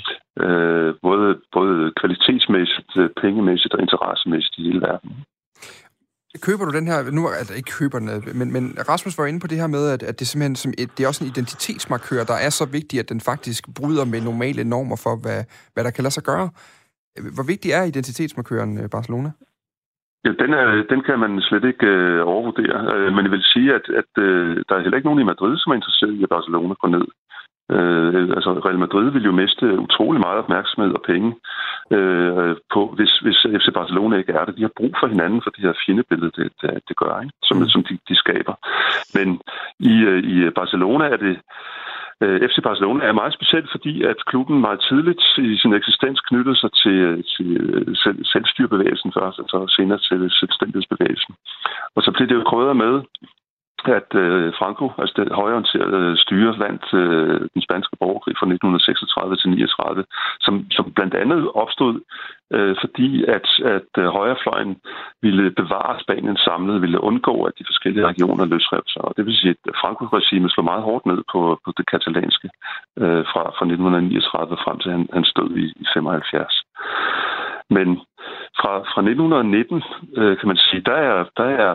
[0.45, 2.93] Øh, både, både kvalitetsmæssigt,
[3.23, 5.11] pengemæssigt og interessemæssigt i hele verden.
[6.47, 8.09] Køber du den her, nu altså ikke køber den,
[8.41, 10.91] men, men Rasmus var inde på det her med, at, at det simpelthen som et,
[10.95, 14.65] det er også en identitetsmarkør, der er så vigtig, at den faktisk bryder med normale
[14.65, 15.41] normer for, hvad,
[15.75, 16.49] hvad der kan lade sig gøre.
[17.37, 19.31] Hvor vigtig er identitetsmarkøren øh, Barcelona?
[20.25, 22.79] Ja, den, er, den kan man slet ikke øh, overvurdere.
[22.95, 25.55] Øh, men jeg vil sige, at, at øh, der er heller ikke nogen i Madrid,
[25.59, 27.07] som er interesseret i, at Barcelona går ned.
[27.71, 31.31] Øh, altså Real Madrid vil jo miste utrolig meget opmærksomhed og penge
[31.97, 34.57] øh, på, hvis, hvis FC Barcelona ikke er det.
[34.57, 37.35] De har brug for hinanden for det her fjendebillede, det, det, det gør, ikke?
[37.43, 37.69] Som, mm.
[37.69, 38.55] som de, de skaber.
[39.17, 39.41] Men
[39.81, 41.35] i, øh, i Barcelona er det
[42.23, 46.57] øh, FC Barcelona er meget specielt, fordi at klubben meget tidligt i sin eksistens knyttede
[46.57, 47.49] sig til, til
[48.05, 51.35] selv, selvstyrebevægelsen først, og så senere til selvstændighedsbevægelsen.
[51.97, 52.95] Og så blev det jo krydret med
[53.99, 59.51] at øh, Franco, altså det højorienterede styre, vandt øh, den spanske borgerkrig fra 1936 til
[59.51, 60.05] 39,
[60.41, 61.95] som, som blandt andet opstod,
[62.55, 64.77] øh, fordi at, at øh, højrefløjen
[65.23, 69.03] ville bevare Spanien samlet, ville undgå, at de forskellige regioner løsrev sig.
[69.09, 72.49] Og det vil sige, at Franco-regimet slog meget hårdt ned på, på det katalanske
[73.03, 76.65] øh, fra, fra 1939 frem til han, hans stod i, i 75.
[77.71, 77.89] Men
[78.61, 79.83] fra, fra 1919,
[80.17, 81.71] øh, kan man sige, der er, der er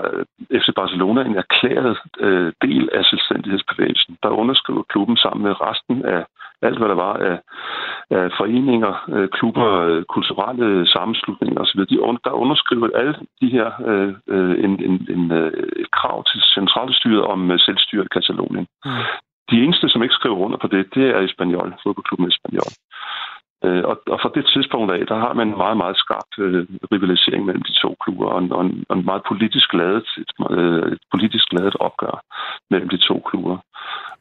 [0.60, 4.18] FC Barcelona en erklæret øh, del af selvstændighedsbevægelsen.
[4.24, 6.26] Der underskriver klubben sammen med resten af
[6.62, 7.38] alt, hvad der var af,
[8.10, 11.80] af foreninger, øh, klubber, øh, kulturelle sammenslutninger osv.
[11.80, 15.52] De, der underskriver alle de her øh, øh, en, en, en, øh,
[15.82, 18.68] et krav til centralstyret om øh, selvstyret i Katalonien.
[18.86, 18.92] Mm.
[19.52, 22.74] De eneste, som ikke skriver under på det, det er Espanyol, fodboldklubben Espanyol.
[23.66, 26.66] Øh, og, og fra det tidspunkt af, der har man en meget, meget skarp øh,
[26.94, 30.32] rivalisering mellem de to klubber, og en, og en, og en meget politisk ladet, et,
[30.58, 32.16] øh, et politisk ladet opgør
[32.72, 33.58] mellem de to klubber.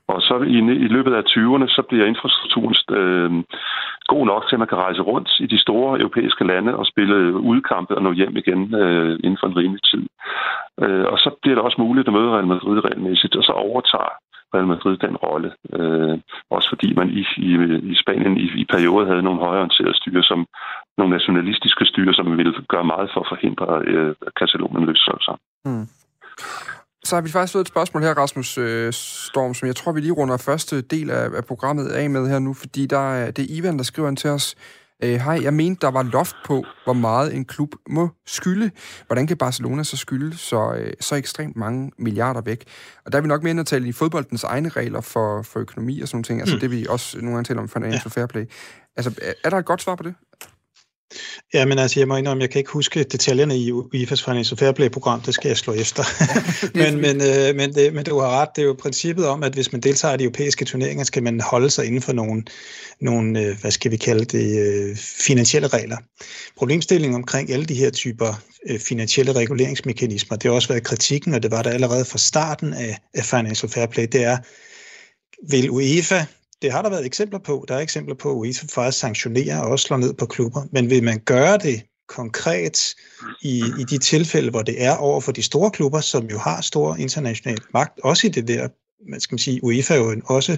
[0.08, 3.30] Og så i, i løbet af 20'erne, så bliver infrastrukturen øh,
[4.06, 7.16] god nok til, at man kan rejse rundt i de store europæiske lande og spille
[7.52, 10.04] udkampe og nå hjem igen øh, inden for en rimelig tid.
[10.84, 14.12] Øh, og så bliver det også muligt at møde Real Madrid regelmæssigt, og så overtager
[14.54, 15.50] Real Madrid den rolle.
[15.76, 16.18] Øh,
[16.50, 17.50] også fordi man i, i,
[17.92, 20.46] i Spanien i, i perioder havde nogle højreorienterede styre, som
[20.98, 25.34] nogle nationalistiske styre, som ville gøre meget for at forhindre øh, Katalonien løsrelser.
[25.64, 25.86] Mm.
[27.04, 30.00] Så har vi faktisk fået et spørgsmål her, Rasmus øh, Storm, som jeg tror, vi
[30.00, 33.42] lige runder første del af, af programmet af med her nu, fordi der er, det
[33.42, 34.56] er Ivan, der skriver ind til os,
[35.02, 38.70] Øh, hej, jeg mente, der var loft på, hvor meget en klub må skylde.
[39.06, 42.64] Hvordan kan Barcelona så skylde så, øh, så ekstremt mange milliarder væk?
[43.04, 46.00] Og der er vi nok mere at tale i fodboldens egne regler for, for økonomi
[46.00, 46.40] og sådan nogle ting.
[46.40, 46.60] Altså mm.
[46.60, 48.20] det vi også nogle gange taler om financial ja.
[48.20, 48.44] fair play.
[48.96, 50.14] Altså, er der et godt svar på det?
[51.54, 54.72] Ja, men altså, jeg må indrømme, jeg kan ikke huske detaljerne i UEFA's Financial Fair
[54.72, 56.04] Play-program, det skal jeg slå efter.
[56.78, 59.52] men, men, øh, men, det, men du har ret, det er jo princippet om, at
[59.52, 62.42] hvis man deltager i de europæiske turneringer, skal man holde sig inden for nogle,
[63.00, 65.96] nogle øh, hvad skal vi kalde det, øh, finansielle regler.
[66.56, 71.42] Problemstillingen omkring alle de her typer øh, finansielle reguleringsmekanismer, det har også været kritikken, og
[71.42, 74.38] det var der allerede fra starten af, af Financial Fair Play, det er,
[75.50, 76.24] vil UEFA
[76.62, 77.64] det har der været eksempler på.
[77.68, 80.62] Der er eksempler på, at UEFA faktisk sanktionerer og også slår ned på klubber.
[80.72, 82.94] Men vil man gøre det konkret
[83.42, 86.60] i, i de tilfælde, hvor det er over for de store klubber, som jo har
[86.60, 88.68] stor international magt, også i det der,
[89.10, 90.56] man skal man sige, UEFA jo også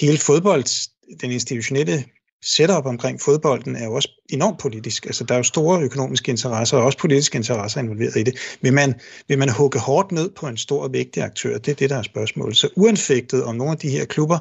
[0.00, 0.88] hele fodbold,
[1.20, 2.04] den institutionelle
[2.44, 5.06] setup omkring fodbolden er jo også enormt politisk.
[5.06, 8.58] Altså, der er jo store økonomiske interesser og også politiske interesser involveret i det.
[8.60, 8.94] Vil man,
[9.28, 11.58] vil man hugge hårdt ned på en stor og vigtig aktør?
[11.58, 12.56] Det er det, der er spørgsmålet.
[12.56, 14.38] Så uanfægtet om nogle af de her klubber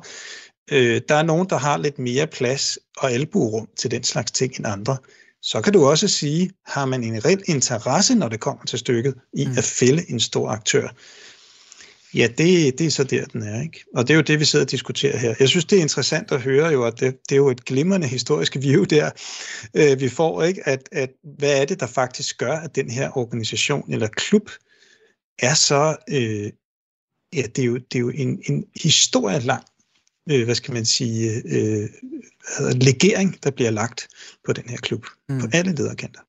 [0.72, 4.58] øh, der er nogen, der har lidt mere plads og albuerum til den slags ting
[4.58, 4.98] end andre.
[5.42, 9.16] Så kan du også sige, har man en reel interesse, når det kommer til stykket,
[9.34, 9.58] i mm.
[9.58, 10.88] at fælde en stor aktør?
[12.14, 13.62] Ja, det, det er så der, den er.
[13.62, 13.84] ikke.
[13.96, 15.36] Og det er jo det, vi sidder og diskuterer her.
[15.40, 18.08] Jeg synes, det er interessant at høre jo, at det, det er jo et glimrende
[18.08, 19.12] historisk view der,
[19.74, 20.68] øh, vi får, ikke?
[20.68, 24.50] At, at hvad er det, der faktisk gør, at den her organisation eller klub
[25.40, 25.96] er så...
[26.10, 26.52] Øh,
[27.34, 29.64] ja, det er jo, det er jo en, en historie lang
[30.32, 31.90] øh, hvad skal man sige, øh,
[32.82, 34.08] legering, der bliver lagt
[34.46, 35.40] på den her klub, mm.
[35.40, 36.22] på alle lederkanter.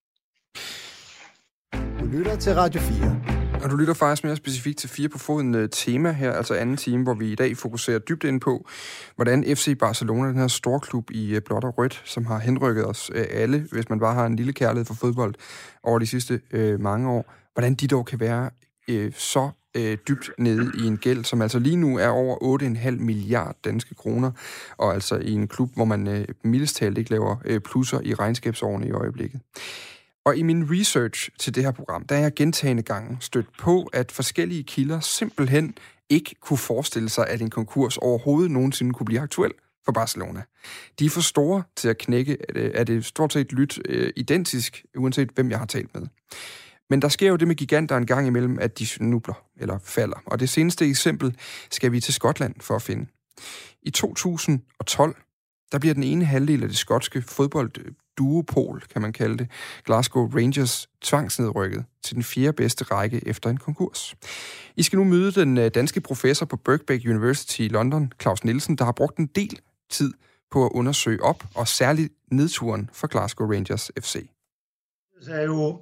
[2.01, 3.45] Du lytter til Radio 4.
[3.65, 6.77] Og du lytter faktisk mere specifikt til fire på foden øh, tema her, altså anden
[6.77, 8.69] time, hvor vi i dag fokuserer dybt ind på,
[9.17, 12.87] hvordan FC Barcelona, den her store klub i øh, blåt og rødt, som har henrykket
[12.87, 15.35] os øh, alle, hvis man bare har en lille kærlighed for fodbold
[15.83, 18.51] over de sidste øh, mange år, hvordan de dog kan være
[18.89, 22.91] øh, så øh, dybt nede i en gæld, som altså lige nu er over 8,5
[22.91, 24.31] milliard danske kroner,
[24.77, 28.15] og altså i en klub, hvor man øh, mildest talt ikke laver øh, plusser i
[28.15, 29.41] regnskabsårene i øjeblikket.
[30.25, 33.83] Og i min research til det her program, der er jeg gentagende gange stødt på,
[33.93, 35.75] at forskellige kilder simpelthen
[36.11, 39.53] ikke kunne forestille sig, at en konkurs overhovedet nogensinde kunne blive aktuel
[39.85, 40.43] for Barcelona.
[40.99, 44.85] De er for store til at knække, at øh, det stort set lyt øh, identisk,
[44.97, 46.07] uanset hvem jeg har talt med.
[46.91, 50.23] Men der sker jo det med giganter en gang imellem, at de snubler eller falder.
[50.27, 51.37] Og det seneste eksempel
[51.71, 53.07] skal vi til Skotland for at finde.
[53.83, 55.17] I 2012,
[55.73, 59.51] der bliver den ene halvdel af det skotske fodboldduopol, kan man kalde det,
[59.85, 64.15] Glasgow Rangers, tvangsnedrykket til den fjerde bedste række efter en konkurs.
[64.77, 68.79] I skal nu møde den øh, danske professor på Birkbeck University i London, Claus Nielsen,
[68.79, 69.59] der har brugt en del
[69.91, 70.13] tid
[70.51, 74.29] på at undersøge op, og særligt nedturen for Glasgow Rangers FC.
[75.21, 75.81] Det er jo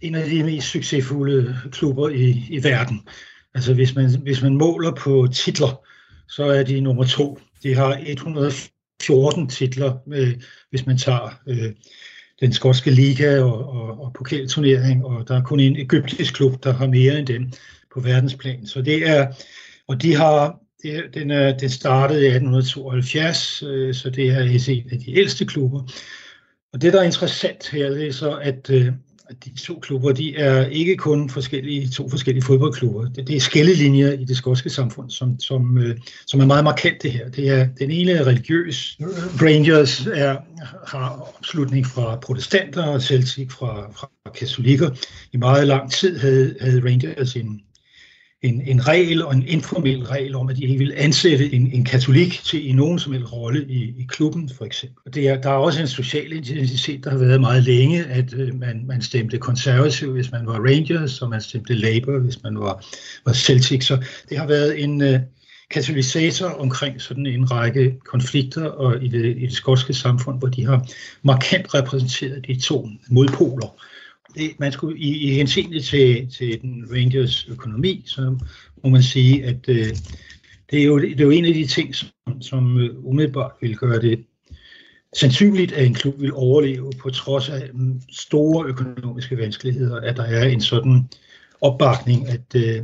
[0.00, 3.08] en af de mest succesfulde klubber i, i verden.
[3.54, 5.86] Altså hvis man, hvis man måler på titler,
[6.28, 7.38] så er de nummer to.
[7.62, 10.34] De har 114 titler, med,
[10.70, 11.72] hvis man tager øh,
[12.40, 16.72] den skotske liga og, og, og pokalturnering, og der er kun en egyptisk klub, der
[16.72, 17.52] har mere end dem
[17.94, 18.66] på verdensplan.
[18.66, 19.32] Så det er,
[19.88, 24.90] og de har, det, den, er, den startede i 1872, øh, så det er en
[24.92, 25.82] af de ældste klubber.
[26.72, 28.86] Og det, der er interessant her, det er så, at, øh,
[29.28, 33.08] at de to klubber, de er ikke kun forskellige, to forskellige fodboldklubber.
[33.08, 37.02] Det, det er skillelinjer i det skotske samfund, som, som, øh, som er meget markant
[37.02, 37.28] det her.
[37.28, 38.98] Det er, den ene er religiøs.
[39.42, 40.36] Rangers er,
[40.86, 44.90] har opslutning fra protestanter og Celtic fra, fra katolikker.
[45.32, 47.60] I meget lang tid havde, havde Rangers en,
[48.42, 51.84] en, en regel og en informel regel om, at de ikke vil ansætte en, en
[51.84, 55.14] katolik til i nogen som helst rolle i, i klubben, for eksempel.
[55.14, 58.54] Det er, der er også en social identitet, der har været meget længe, at øh,
[58.54, 62.84] man, man stemte konservativ, hvis man var Rangers, og man stemte Labour, hvis man var,
[63.26, 63.86] var Celtic.
[63.86, 65.20] Så det har været en øh,
[65.70, 70.66] katalysator omkring sådan en række konflikter og i det, i det skotske samfund, hvor de
[70.66, 70.86] har
[71.22, 73.82] markant repræsenteret de to modpoler
[74.34, 78.38] det, man skulle i, i henseende til, til den Rangers økonomi, så
[78.84, 79.86] må man sige, at øh,
[80.70, 83.76] det, er jo, det er jo en af de ting, som, som øh, umiddelbart vil
[83.76, 84.24] gøre det
[85.16, 90.22] sandsynligt, at en klub vil overleve på trods af mm, store økonomiske vanskeligheder, at der
[90.22, 91.08] er en sådan
[91.60, 92.82] opbakning, at øh,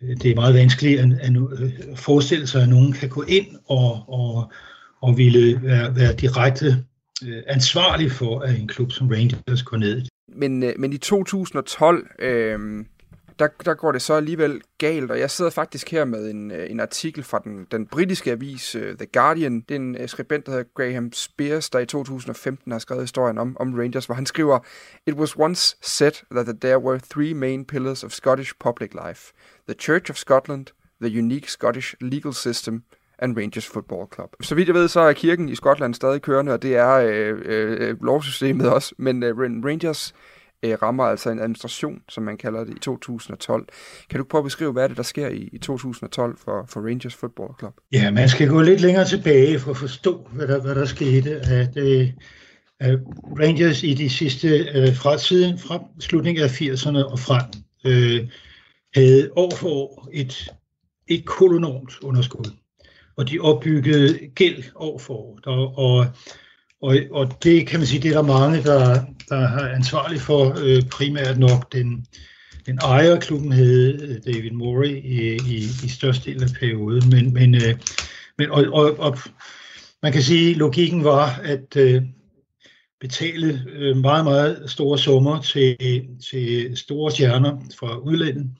[0.00, 4.04] det er meget vanskeligt at, at øh, forestille sig, at nogen kan gå ind og,
[4.08, 4.52] og,
[5.00, 6.84] og ville være, være direkte
[7.26, 10.02] øh, ansvarlig for, at en klub som Rangers går ned
[10.34, 12.84] men, øh, men i 2012, øh,
[13.40, 16.70] der, der går det så alligevel galt, og jeg sidder faktisk her med en, øh,
[16.70, 19.60] en artikel fra den, den britiske avis uh, The Guardian.
[19.60, 23.38] Det er en uh, skribent, der hedder Graham Spears, der i 2015 har skrevet historien
[23.38, 24.58] om, om Rangers, hvor han skriver,
[25.06, 29.32] It was once said that there were three main pillars of Scottish public life.
[29.68, 30.66] The Church of Scotland,
[31.02, 32.82] the unique Scottish legal system,
[33.20, 34.30] and Rangers Football Club.
[34.42, 37.38] Så vidt jeg ved, så er kirken i Skotland stadig kørende, og det er øh,
[37.44, 40.14] øh, lovsystemet også, men øh, Rangers
[40.62, 43.68] øh, rammer altså en administration, som man kalder det, i 2012.
[44.10, 46.80] Kan du prøve at beskrive, hvad er det, der sker i, i 2012 for, for
[46.80, 47.74] Rangers Football Club?
[47.92, 51.30] Ja, man skal gå lidt længere tilbage for at forstå, hvad der, hvad der skete.
[51.36, 52.08] At, øh,
[52.80, 52.98] at
[53.40, 57.46] Rangers i de sidste, øh, fra tiden, fra slutningen af 80'erne og frem,
[57.86, 58.28] øh,
[58.94, 60.52] havde år for år et,
[61.08, 62.50] et kolonormt underskud
[63.20, 65.38] og de opbyggede gæld år for år.
[65.44, 66.06] Der, og,
[66.82, 70.54] og, og det kan man sige, det er der mange, der, der har ansvarlig for
[70.64, 71.72] øh, primært nok.
[71.72, 72.06] Den,
[72.66, 77.34] den ejer klubben hed øh, David Morey i, i, i største del af perioden, men,
[77.34, 77.74] men, øh,
[78.38, 79.18] men og, og, og
[80.02, 82.02] man kan sige, at logikken var at øh,
[83.00, 85.76] betale øh, meget, meget store summer til,
[86.30, 88.50] til store stjerner fra udlandet,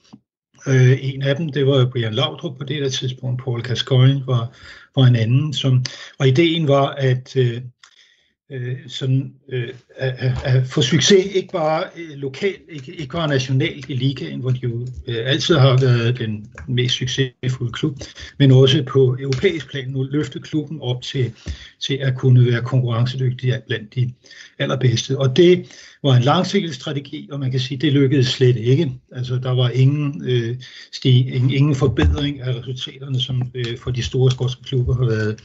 [0.66, 4.53] Øh, en af dem, det var Brian Laudrup på det der tidspunkt, Paul Gascoigne var,
[4.96, 5.85] var en anden, som,
[6.18, 7.62] og ideen var, at øh,
[8.52, 13.84] øh, sådan, øh, at, at, få succes, ikke bare øh, lokalt, ikke, ikke bare nationalt
[13.88, 17.96] i ligaen, hvor de jo øh, altid har været den mest succesfulde klub,
[18.38, 21.32] men også på europæisk plan nu løfte klubben op til,
[21.80, 24.12] til at kunne være konkurrencedygtig blandt de
[24.58, 25.18] allerbedste.
[25.18, 25.66] Og det
[26.02, 28.92] var en langsigtet strategi, og man kan sige, det lykkedes slet ikke.
[29.12, 30.56] Altså, der var ingen, øh,
[30.92, 35.40] stig, ingen, ingen forbedring af resultaterne, som øh, for de store skotske klubber har været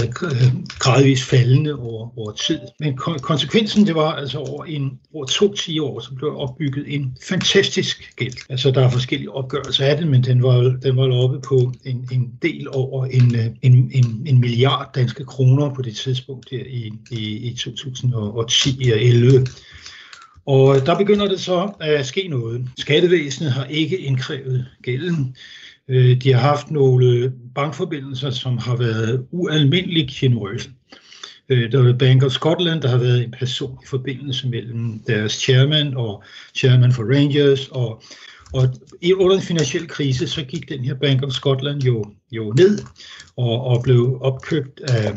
[0.00, 2.58] Øh, gradvist faldende over, over tid.
[2.80, 7.16] Men konsekvensen det var altså over, en, over to 10 år, så blev opbygget en
[7.28, 8.34] fantastisk gæld.
[8.50, 12.08] Altså der er forskellige opgørelser af det, men den var, den var oppe på en,
[12.12, 16.64] en del over en, øh, en, en, en milliard danske kroner på det tidspunkt der
[16.66, 19.46] i, i, i 2010 og 11.
[20.46, 22.68] Og der begynder det så at ske noget.
[22.78, 25.36] Skattevæsenet har ikke indkrævet gælden.
[25.88, 30.70] Øh, de har haft nogle bankforbindelser, som har været ualmindeligt generøse.
[31.48, 35.32] Øh, der har været Bank of Scotland, der har været en personlig forbindelse mellem deres
[35.32, 36.22] chairman og
[36.54, 38.02] chairman for Rangers, og,
[38.52, 38.68] og
[39.16, 42.78] under den finansielle krise, så gik den her Bank of Scotland jo, jo ned
[43.36, 45.14] og, og blev opkøbt af,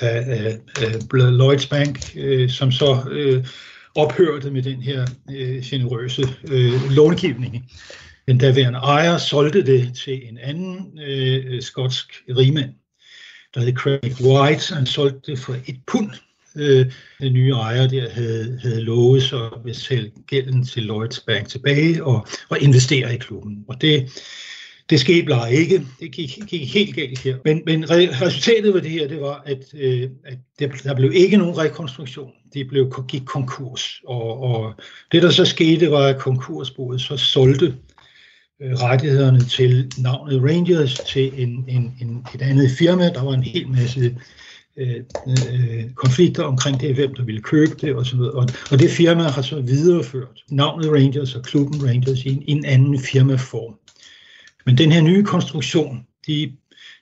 [0.00, 3.46] af, af, af Lloyds Bank, øh, som så øh,
[3.94, 7.70] ophørte med den her øh, generøse øh, långivning.
[8.28, 12.70] Den daværende ejer solgte det til en anden øh, skotsk rigmand,
[13.54, 14.74] der hed Craig White.
[14.74, 16.10] Han solgte det for et pund.
[16.56, 21.48] Øh, den nye ejer der havde, havde lovet sig at betale gælden til Lloyds Bank
[21.48, 23.64] tilbage og, og investere i klubben.
[23.68, 24.10] Og det,
[24.90, 25.86] det skete bare ikke.
[26.00, 27.36] Det gik, gik helt galt her.
[27.44, 31.58] Men, men resultatet af det her, det var, at, øh, at der blev ikke nogen
[31.58, 32.32] rekonstruktion.
[32.54, 34.00] Det blev, gik konkurs.
[34.06, 34.74] Og, og
[35.12, 37.74] det, der så skete, var, at konkursboet så solgte
[38.62, 43.08] Øh, rettighederne til navnet Rangers til en, en, en, et andet firma.
[43.08, 44.18] Der var en hel masse
[44.76, 44.96] øh,
[45.28, 48.20] øh, konflikter omkring det, hvem der ville købe det osv.
[48.20, 52.64] Og, og det firma har så videreført navnet Rangers og klubben Rangers i en, en
[52.64, 53.74] anden firmaform.
[54.66, 56.52] Men den her nye konstruktion, de,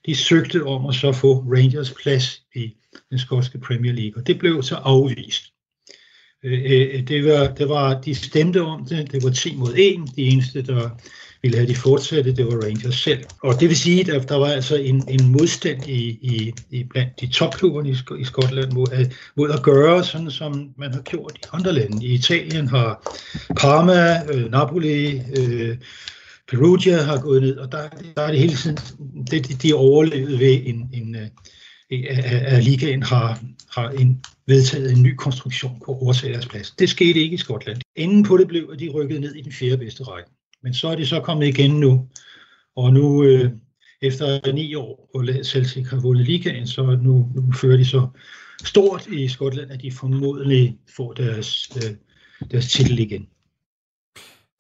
[0.06, 2.74] de søgte om at så få Rangers plads i
[3.10, 5.44] den skotske Premier League, og det blev så afvist.
[6.44, 10.16] Øh, øh det var, det var, de stemte om det, det var 10 mod 1,
[10.16, 10.90] de eneste, der
[11.44, 13.24] ville have de fortsatte, det var Rangers selv.
[13.42, 16.00] Og det vil sige, at der var altså en, en modstand i,
[16.32, 20.70] i, i blandt de topklubberne i, i Skotland mod at, mod at gøre sådan, som
[20.78, 22.06] man har gjort i andre lande.
[22.06, 23.18] I Italien har
[23.56, 25.76] Parma, øh, Napoli, øh,
[26.48, 28.78] Perugia har gået ned, og der, der er det hele tiden,
[29.30, 31.28] det, de overlevet ved en, en, øh,
[31.90, 32.04] en
[32.54, 36.70] at ligaen har, har en, vedtaget en ny konstruktion på overtagerens plads.
[36.70, 37.80] Det skete ikke i Skotland.
[37.96, 40.30] Inden på det blev, at de rykkede ned i den fjerde bedste række.
[40.64, 42.08] Men så er det så kommet igen nu.
[42.76, 43.50] Og nu, øh,
[44.02, 48.08] efter ni år, hvor Celtic har vundet ligaen, så nu, nu fører de så
[48.64, 51.96] stort i Skotland, at de formodentlig får deres, øh,
[52.50, 53.28] deres titel igen.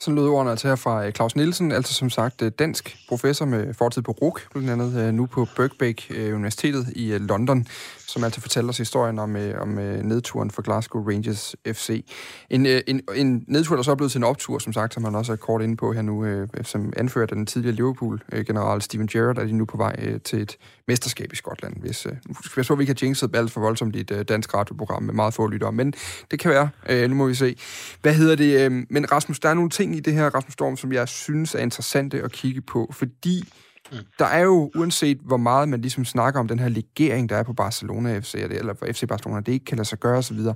[0.04, 3.44] Så lød ordene altså her fra øh, Claus Nielsen, altså som sagt øh, dansk professor
[3.44, 7.66] med fortid på RUK, blandt andet øh, nu på Birkbeck Universitetet i London,
[8.06, 12.04] som altså fortæller os historien om, om nedturen for Glasgow Rangers FC.
[12.50, 15.14] En, en, en nedtur, der så er blevet til en optur, som sagt, som man
[15.14, 19.44] også er kort inde på her nu, som anfører den tidligere Liverpool-general Steven Gerrard, er
[19.44, 20.56] de nu på vej til et
[20.88, 21.76] mesterskab i Skotland.
[21.80, 24.28] Hvis, nu skal jeg så, at vi ikke har jinxet alt for voldsomt i et
[24.28, 25.94] dansk radioprogram med meget få lyttere, men
[26.30, 27.08] det kan være.
[27.08, 27.56] Nu må vi se.
[28.02, 28.86] Hvad hedder det?
[28.90, 31.58] Men Rasmus, der er nogle ting i det her, Rasmus Storm, som jeg synes er
[31.58, 33.48] interessante at kigge på, fordi
[33.92, 33.98] mm.
[34.18, 37.42] der er jo, uanset hvor meget man ligesom snakker om den her legering, der er
[37.42, 40.54] på Barcelona FC, eller på FC Barcelona, det ikke kan lade sig gøre osv., så,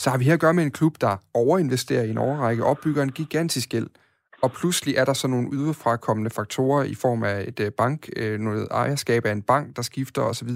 [0.00, 3.02] så har vi her at gøre med en klub, der overinvesterer i en overrække, opbygger
[3.02, 3.88] en gigantisk gæld,
[4.42, 8.40] og pludselig er der så nogle udefrakommende faktorer i form af et øh, bank, øh,
[8.40, 10.48] noget ejerskab af en bank, der skifter osv.,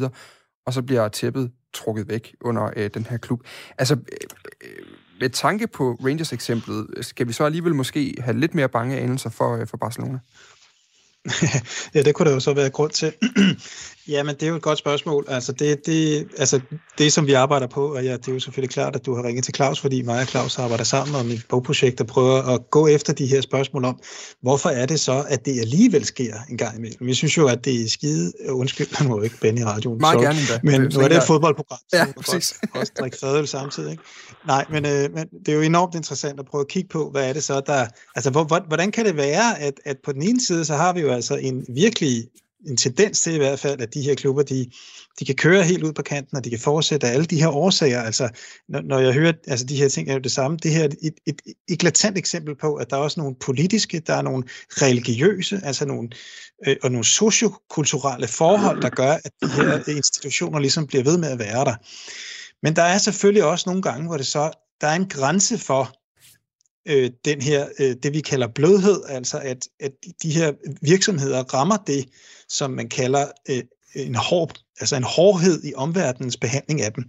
[0.67, 3.43] og så bliver tæppet trukket væk under øh, den her klub.
[3.79, 3.95] Altså,
[4.65, 4.87] øh,
[5.21, 9.31] med tanke på Rangers-eksemplet, øh, skal vi så alligevel måske have lidt mere bange anelser
[9.31, 10.19] for, øh, for Barcelona?
[11.95, 13.13] ja, det kunne der jo så være grund til.
[14.11, 15.25] Jamen, det er jo et godt spørgsmål.
[15.29, 16.61] Altså det, det, altså,
[16.99, 19.23] det som vi arbejder på, og ja, det er jo selvfølgelig klart, at du har
[19.23, 22.71] ringet til Claus, fordi mig og Claus arbejder sammen om et bogprojekt, der prøver at
[22.71, 24.01] gå efter de her spørgsmål om,
[24.43, 27.07] hvorfor er det så, at det alligevel sker en gang imellem.
[27.07, 28.33] Vi synes jo, at det er skide...
[28.49, 29.99] Undskyld, nu må ikke Ben i radioen.
[30.01, 30.61] Meget så, gerne da.
[30.63, 32.55] Men nu er det et fodboldprogram, så ja, præcis.
[32.75, 33.91] også drikke fadøl samtidig.
[33.91, 34.03] Ikke?
[34.47, 37.29] Nej, men, øh, men det er jo enormt interessant at prøve at kigge på, hvad
[37.29, 37.87] er det så, der...
[38.17, 41.01] Altså, hvor, hvordan kan det være, at, at på den ene side, så har vi
[41.01, 42.25] jo altså en virkelig
[42.67, 44.71] en tendens til i hvert fald, at de her klubber, de,
[45.21, 47.49] de kan køre helt ud på kanten, og de kan fortsætte af alle de her
[47.49, 48.03] årsager.
[48.03, 48.29] Altså,
[48.69, 50.57] når, når jeg hører, altså de her ting er jo det samme.
[50.57, 54.01] Det her er et, et, et eklatant eksempel på, at der er også nogle politiske,
[54.07, 56.09] der er nogle religiøse, altså nogle,
[56.67, 61.29] øh, og nogle sociokulturelle forhold, der gør, at de her institutioner ligesom bliver ved med
[61.29, 61.75] at være der.
[62.63, 66.00] Men der er selvfølgelig også nogle gange, hvor det så, der er en grænse for,
[66.89, 70.53] øh, den her, øh, det vi kalder blødhed, altså at, at de her
[70.83, 72.09] virksomheder rammer det,
[72.49, 73.63] som man kalder øh,
[73.95, 77.05] en, hård, altså en hårdhed i omverdenens behandling af dem.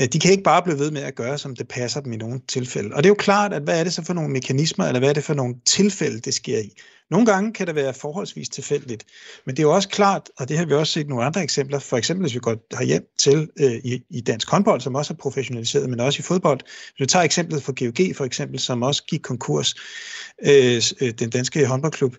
[0.00, 2.16] Øh, de kan ikke bare blive ved med at gøre, som det passer dem i
[2.16, 2.94] nogle tilfælde.
[2.94, 5.08] Og det er jo klart, at hvad er det så for nogle mekanismer, eller hvad
[5.08, 6.70] er det for nogle tilfælde, det sker i?
[7.10, 9.04] Nogle gange kan det være forholdsvis tilfældigt,
[9.46, 11.78] men det er jo også klart, og det har vi også set nogle andre eksempler,
[11.78, 15.16] for eksempel hvis vi går hjem til øh, i, i dansk håndbold, som også er
[15.16, 16.60] professionaliseret, men også i fodbold.
[16.60, 19.74] Hvis vi tager eksemplet fra GOG for eksempel, som også gik konkurs,
[20.46, 22.16] øh, øh, den danske håndboldklub,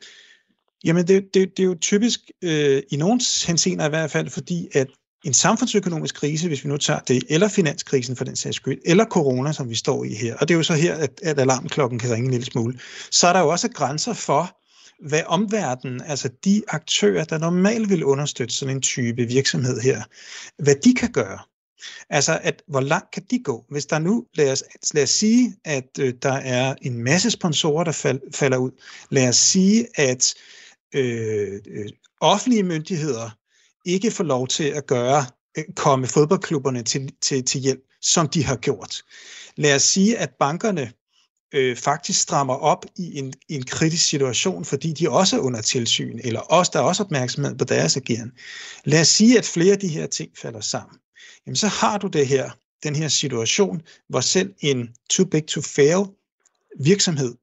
[0.83, 4.67] Jamen, det, det, det er jo typisk, øh, i nogle henseender i hvert fald, fordi
[4.73, 4.87] at
[5.25, 9.05] en samfundsøkonomisk krise, hvis vi nu tager det, eller finanskrisen for den sags skyld, eller
[9.05, 11.99] corona, som vi står i her, og det er jo så her, at, at alarmklokken
[11.99, 12.79] kan ringe en lille smule,
[13.11, 14.57] så er der jo også grænser for,
[15.07, 20.01] hvad omverdenen, altså de aktører, der normalt vil understøtte sådan en type virksomhed her,
[20.63, 21.39] hvad de kan gøre.
[22.09, 23.65] Altså, at hvor langt kan de gå?
[23.69, 24.63] Hvis der nu, lad os,
[24.93, 28.71] lad os sige, at øh, der er en masse sponsorer, der fal, falder ud.
[29.09, 30.33] Lad os sige, at
[30.95, 31.85] øh, øh,
[32.21, 33.29] offentlige myndigheder
[33.85, 35.25] ikke får lov til at gøre
[35.57, 39.03] øh, komme fodboldklubberne til, til, til hjælp, som de har gjort.
[39.55, 40.93] Lad os sige, at bankerne
[41.53, 45.61] øh, faktisk strammer op i en, i en kritisk situation, fordi de også er under
[45.61, 48.31] tilsyn, eller også, der er også opmærksomhed på deres ageren.
[48.85, 50.99] Lad os sige, at flere af de her ting falder sammen.
[51.45, 52.51] Jamen, så har du det her,
[52.83, 56.05] den her situation, hvor selv en too big to fail
[56.79, 57.35] virksomhed,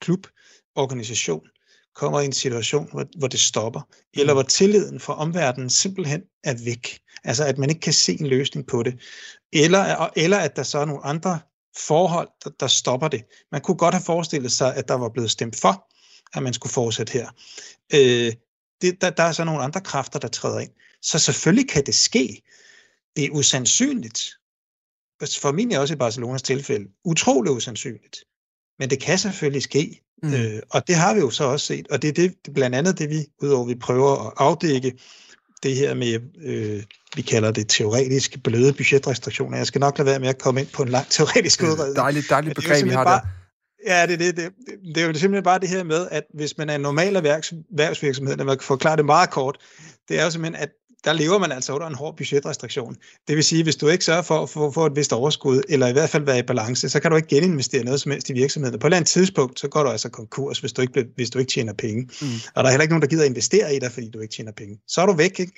[0.00, 0.26] klub,
[0.74, 1.46] organisation,
[1.98, 3.80] kommer i en situation, hvor, hvor det stopper,
[4.14, 4.36] eller mm.
[4.36, 7.00] hvor tilliden fra omverdenen simpelthen er væk.
[7.24, 9.00] Altså at man ikke kan se en løsning på det.
[9.52, 11.38] Eller, eller at der så er nogle andre
[11.76, 13.24] forhold, der, der stopper det.
[13.52, 15.88] Man kunne godt have forestillet sig, at der var blevet stemt for,
[16.36, 17.28] at man skulle fortsætte her.
[17.94, 18.32] Øh,
[18.82, 20.70] det, der, der er så nogle andre kræfter, der træder ind.
[21.02, 22.42] Så selvfølgelig kan det ske.
[23.16, 24.20] Det er usandsynligt.
[25.40, 26.88] Formentlig også i Barcelonas tilfælde.
[27.04, 28.24] Utrolig usandsynligt.
[28.78, 30.00] Men det kan selvfølgelig ske.
[30.22, 30.34] Mm.
[30.34, 31.88] Øh, og det har vi jo så også set.
[31.90, 34.92] Og det er det, blandt andet det, vi, udover vi prøver at afdække,
[35.62, 36.82] det her med, øh,
[37.16, 39.56] vi kalder det teoretisk bløde budgetrestriktioner.
[39.56, 41.96] Jeg skal nok lade være med at komme ind på en lang teoretisk udredning.
[41.96, 43.26] Dejligt, dejligt begreb, vi har bare, der.
[43.86, 44.52] Ja, det, det, det,
[44.94, 48.36] det er jo simpelthen bare det her med, at hvis man er en normal erhvervsvirksomhed,
[48.36, 49.56] når man kan forklare det meget kort,
[50.08, 50.70] det er jo simpelthen, at
[51.04, 52.96] der lever man altså under en hård budgetrestriktion.
[53.28, 55.86] Det vil sige, hvis du ikke sørger for at få, få et vist overskud, eller
[55.86, 58.32] i hvert fald være i balance, så kan du ikke geninvestere noget som helst i
[58.32, 58.78] virksomheden.
[58.78, 61.38] På et eller andet tidspunkt, så går du altså konkurs, hvis du ikke, hvis du
[61.38, 62.02] ikke tjener penge.
[62.02, 62.28] Mm.
[62.54, 64.52] Og der er heller ikke nogen, der gider investere i dig, fordi du ikke tjener
[64.52, 64.78] penge.
[64.88, 65.52] Så er du væk, ikke?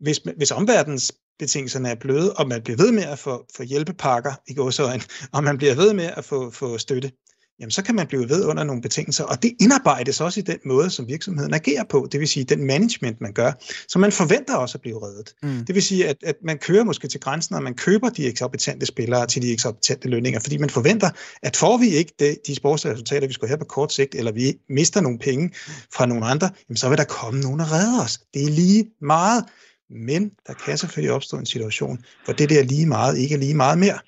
[0.00, 4.32] Hvis, hvis omverdens betingelserne er bløde, og man bliver ved med at få, få hjælpepakker
[4.48, 5.02] i gåsøjne,
[5.32, 7.12] og man bliver ved med at få, få støtte,
[7.60, 10.58] jamen så kan man blive ved under nogle betingelser, og det indarbejdes også i den
[10.64, 13.52] måde, som virksomheden agerer på, det vil sige den management, man gør,
[13.88, 15.34] så man forventer også at blive reddet.
[15.42, 15.64] Mm.
[15.64, 18.86] Det vil sige, at, at man kører måske til grænsen, og man køber de eksorbitante
[18.86, 21.10] spillere til de eksorbitante lønninger, fordi man forventer,
[21.42, 24.54] at får vi ikke det, de sportsresultater, vi skal have på kort sigt, eller vi
[24.68, 25.50] mister nogle penge
[25.94, 28.20] fra nogle andre, jamen så vil der komme nogen og redde os.
[28.34, 29.44] Det er lige meget,
[29.90, 33.54] men der kan selvfølgelig opstå en situation, hvor det der lige meget ikke er lige
[33.54, 33.98] meget mere.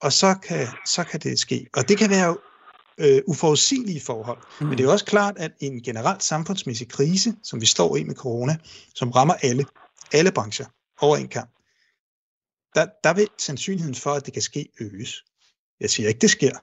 [0.00, 1.66] Og så kan, så kan det ske.
[1.74, 2.36] Og det kan være
[2.98, 4.38] øh, uforudsigelige forhold.
[4.60, 4.66] Mm.
[4.66, 8.14] Men det er også klart, at en generelt samfundsmæssig krise, som vi står i med
[8.14, 8.56] corona,
[8.94, 9.64] som rammer alle,
[10.12, 10.66] alle brancher
[11.00, 11.50] over en kamp,
[12.74, 15.24] der, der vil sandsynligheden for, at det kan ske, øges.
[15.80, 16.56] Jeg siger ikke, det sker,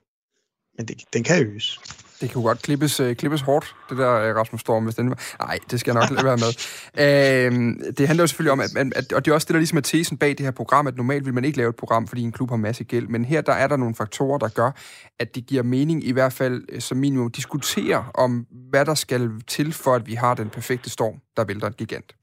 [0.77, 1.80] men det, den kan øges.
[2.22, 5.15] Det kan jo godt klippes, uh, klippes hårdt, det der uh, Rasmus Storm, hvis den
[5.39, 6.51] Nej, det skal jeg nok lade være med.
[7.47, 9.59] Uh, det handler jo selvfølgelig om, at, at, at, og det er også det, der
[9.59, 12.07] ligesom er tesen bag det her program, at normalt vil man ikke lave et program,
[12.07, 14.72] fordi en klub har masse gæld, men her der er der nogle faktorer, der gør,
[15.20, 19.32] at det giver mening i hvert fald øh, som minimum diskutere om, hvad der skal
[19.47, 22.15] til for, at vi har den perfekte storm, der vælter en gigant.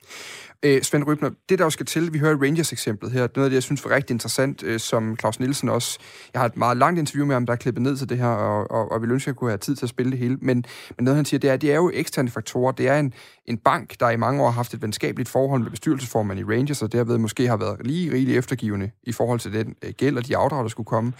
[0.66, 3.44] Øh, Svend Rybner, det der også skal til, vi hører Rangers-eksemplet her, det er noget
[3.44, 5.98] af det, jeg synes var rigtig interessant, øh, som Claus Nielsen også,
[6.34, 8.26] jeg har et meget langt interview med ham, der er klippet ned til det her,
[8.26, 10.36] og, og, og vil ønske, at jeg kunne have tid til at spille det hele,
[10.40, 10.64] men,
[10.96, 13.12] men noget han siger, det er, det er jo eksterne faktorer, det er en,
[13.46, 16.82] en bank, der i mange år har haft et venskabeligt forhold med bestyrelsesformanden i Rangers,
[16.82, 20.26] og derved måske har været lige rigeligt eftergivende i forhold til den øh, gæld og
[20.26, 21.12] de afdrag, der skulle komme.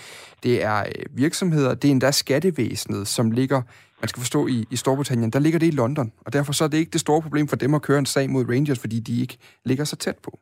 [0.43, 3.63] Det er øh, virksomheder, det er endda skattevæsenet, som ligger
[4.07, 6.69] man skal forstå, i, i Storbritannien, der ligger det i London, og derfor så er
[6.69, 9.21] det ikke det store problem for dem at køre en sag mod Rangers, fordi de
[9.21, 10.39] ikke ligger så tæt på.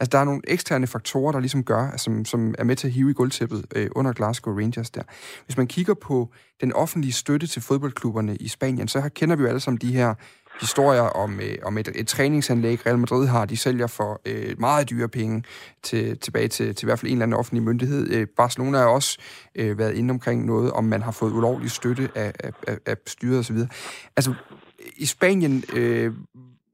[0.00, 2.86] Altså, der er nogle eksterne faktorer, der ligesom gør, altså, som, som er med til
[2.86, 5.02] at hive i guldtæppet øh, under Glasgow Rangers der.
[5.44, 6.30] Hvis man kigger på
[6.60, 9.92] den offentlige støtte til fodboldklubberne i Spanien, så her kender vi jo alle sammen de
[9.92, 10.14] her
[10.60, 14.90] historier om, øh, om et, et træningsanlæg, Real Madrid har, de sælger for øh, meget
[14.90, 15.44] dyre penge
[15.82, 18.10] til, tilbage til, til i hvert fald en eller anden offentlig myndighed.
[18.10, 19.18] Øh, Barcelona har også
[19.54, 22.32] øh, været inde omkring noget, om man har fået ulovlig støtte af,
[22.66, 23.56] af, af styret osv.
[24.16, 24.34] Altså,
[24.96, 26.12] i Spanien, øh,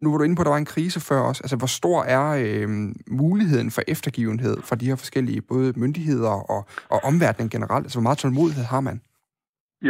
[0.01, 1.43] nu var du inde på, at der var en krise før også.
[1.45, 6.67] Altså, hvor stor er øh, muligheden for eftergivenhed fra de her forskellige både myndigheder og,
[6.89, 7.85] og omverdenen generelt?
[7.85, 9.01] Altså, hvor meget tålmodighed har man?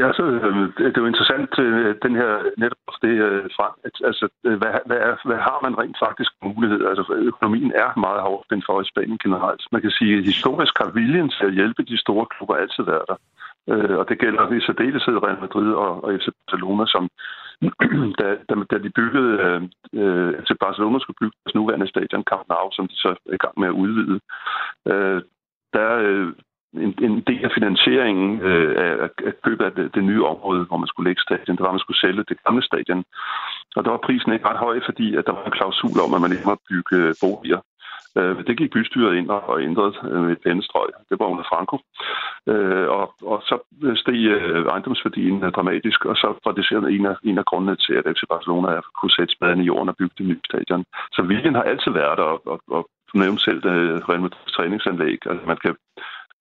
[0.00, 2.30] Ja, så øhm, det er jo interessant, øh, den her
[2.62, 3.72] netop det øh, frem.
[4.08, 6.80] Altså, øh, hvad, hvad, er, hvad har man rent faktisk mulighed?
[6.90, 9.62] Altså, økonomien er meget hårdt den for i Spanien generelt.
[9.72, 13.06] Man kan sige, at historisk har viljen til at hjælpe de store klubber altid været
[13.10, 13.18] der.
[14.00, 17.04] Og det gælder i særdeleshed Real Madrid og, og FC Barcelona, som
[18.20, 19.32] da, da, da de byggede,
[20.00, 23.42] øh, FC Barcelona skulle bygge deres nuværende stadion Camp Nou, som de så er i
[23.44, 24.20] gang med at udvide,
[24.92, 25.22] øh,
[25.76, 25.90] der
[26.74, 30.76] en, en del af finansieringen øh, af, af købet af det, det nye område, hvor
[30.76, 33.04] man skulle lægge stadion, det var, at man skulle sælge det gamle stadion.
[33.76, 36.20] Og der var prisen ikke ret høj, fordi at der var en klausul om, at
[36.20, 37.60] man ikke måtte bygge øh, boliger.
[38.18, 40.88] Øh, det gik bystyret ind og ændrede øh, et pennestrøg.
[41.10, 41.76] Det var under Franco.
[42.52, 46.94] Øh, og, og så øh, steg øh, ejendomsværdien øh, dramatisk, og så var det sådan
[46.96, 49.96] en af, en af grundene til, at FC Barcelona kunne sætte spaden i jorden og
[49.96, 50.84] bygge det nye stadion.
[51.12, 55.18] Så viljen har altid været der, og, og, og nævnt selv det, Real Madrid's træningsanlæg.
[55.30, 55.74] Altså, man kan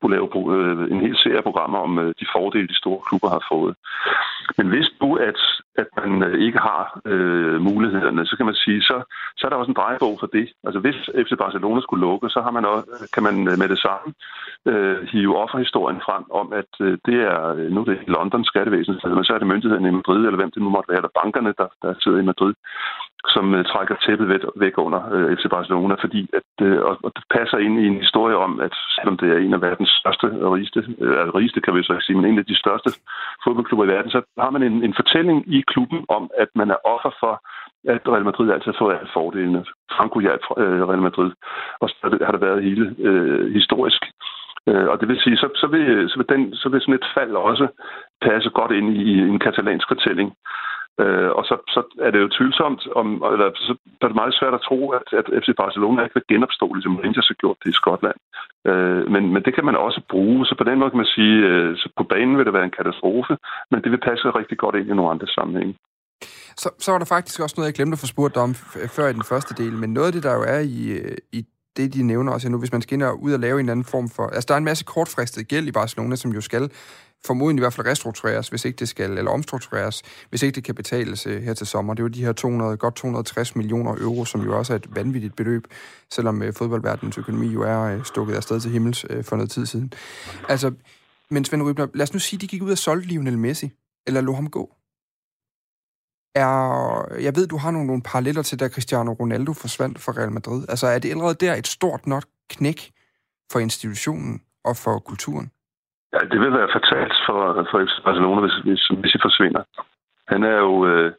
[0.01, 3.43] kunne lave øh, en hel serie programmer om øh, de fordele, de store klubber har
[3.51, 3.75] fået.
[4.57, 5.39] Men hvis du, at,
[5.81, 8.97] at man øh, ikke har øh, mulighederne, så kan man sige, så,
[9.37, 10.47] så er der også en drejebog for det.
[10.65, 13.79] Altså hvis FC Barcelona skulle lukke, så har man også, kan man øh, med det
[13.87, 14.07] samme
[14.71, 18.99] øh, hive offerhistorien frem om, at øh, det er, øh, nu er det London skattevæsen,
[19.03, 21.53] men så er det myndigheden i Madrid, eller hvem det nu måtte være, eller bankerne,
[21.57, 22.53] der, der sidder i Madrid,
[23.27, 27.11] som uh, trækker tæppet væk, væk under uh, FC Barcelona, fordi at, uh, og, og
[27.15, 30.25] det passer ind i en historie om, at selvom det er en af verdens største
[30.45, 32.89] og rigeste, uh, rigeste kan vi så ikke sige, men en af de største
[33.43, 36.79] fodboldklubber i verden, så har man en, en fortælling i klubben om, at man er
[36.93, 37.33] offer for,
[37.93, 39.65] at Real Madrid altid har alle fordelene.
[39.95, 41.31] Franco hjalp uh, Real Madrid,
[41.81, 44.03] og så har det været hele uh, historisk.
[44.67, 47.11] Uh, og det vil sige, så, så, vil, så, vil den, så vil sådan et
[47.17, 47.67] fald også
[48.21, 50.33] passe godt ind i, i en katalansk fortælling.
[51.03, 54.55] Øh, og så, så er det jo tvivlsomt, om, eller så er det meget svært
[54.57, 57.79] at tro, at, at FC Barcelona ikke vil genopstå, ligesom Rangers har gjort det i
[57.79, 58.19] Skotland.
[58.69, 61.35] Øh, men, men det kan man også bruge, så på den måde kan man sige,
[61.49, 63.33] øh, så på banen vil det være en katastrofe,
[63.71, 65.73] men det vil passe rigtig godt ind i nogle andre sammenhænge.
[66.61, 68.51] Så, så var der faktisk også noget, jeg glemte at få spurgt om
[68.95, 71.41] før i den første del, men noget af det, der jo er i, øh, i
[71.77, 73.85] det, de nævner også nu, hvis man skal ind og ud og lave en anden
[73.85, 74.25] form for...
[74.27, 76.71] Altså, der er en masse kortfristet gæld i Barcelona, som jo skal
[77.25, 80.75] formodentlig i hvert fald restruktureres, hvis ikke det skal, eller omstruktureres, hvis ikke det kan
[80.75, 81.93] betales øh, her til sommer.
[81.93, 85.35] Det var de her 200, godt 260 millioner euro, som jo også er et vanvittigt
[85.35, 85.67] beløb,
[86.09, 89.65] selvom øh, fodboldverdens fodboldverdenens økonomi jo er uh, stukket afsted til himmels for noget tid
[89.65, 89.93] siden.
[90.49, 90.71] Altså,
[91.29, 93.71] men Svend Rybner, lad os nu sige, at de gik ud og solgte Lionel Messi,
[94.07, 94.75] eller lå ham gå.
[96.35, 100.31] Er, jeg ved, du har nogle, nogle paralleller til, da Cristiano Ronaldo forsvandt fra Real
[100.31, 100.65] Madrid.
[100.69, 102.91] Altså, er det allerede der et stort nok knæk
[103.51, 105.51] for institutionen og for kulturen?
[106.13, 109.63] Ja, det vil være fatalt for, for FC Barcelona, hvis, hvis Messi forsvinder.
[110.27, 111.11] Han er jo øh,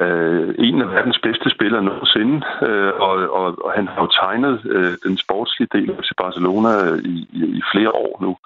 [0.00, 2.36] øh, en af verdens bedste spillere nogensinde,
[2.68, 6.70] øh, og, og, og han har jo tegnet øh, den sportslige del af FC Barcelona
[6.88, 8.36] øh, i, i, i flere år nu.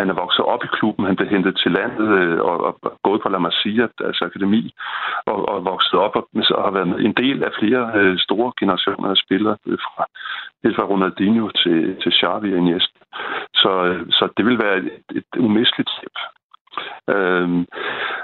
[0.00, 3.22] Han er vokset op i klubben, han blev hentet til landet øh, og, og gået
[3.22, 4.74] på La Masia, altså akademi,
[5.26, 9.08] og, og vokset op og, og har været en del af flere øh, store generationer
[9.10, 10.04] af spillere, øh, fra,
[10.64, 12.95] helt fra Ronaldinho til, til Xavi og Iniesta.
[13.54, 13.72] Så,
[14.10, 16.16] så det vil være et, et umisteligt tip.
[17.14, 17.66] Øhm,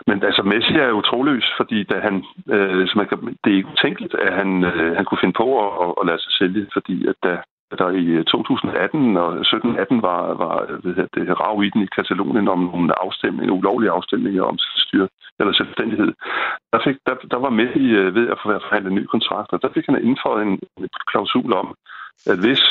[0.06, 3.56] men altså, Messi er jo troløs, fordi da han, øh, så man kan, det er
[3.56, 5.48] ikke utænkeligt, at han, øh, han kunne finde på
[5.84, 7.42] at, at lade sig sælge, fordi at da
[7.78, 11.94] der i øh, 2018 og 17-18 var, var øh, ved det, rav i den i
[11.96, 15.06] Katalonien om nogle afstemninger, ulovlige afstemninger om styr,
[15.40, 16.12] eller selvstændighed.
[16.72, 19.62] Der, fik, der, der var med i øh, ved at forhandle en ny kontrakt, og
[19.62, 21.74] der fik han indføjet en, en klausul om,
[22.26, 22.62] at hvis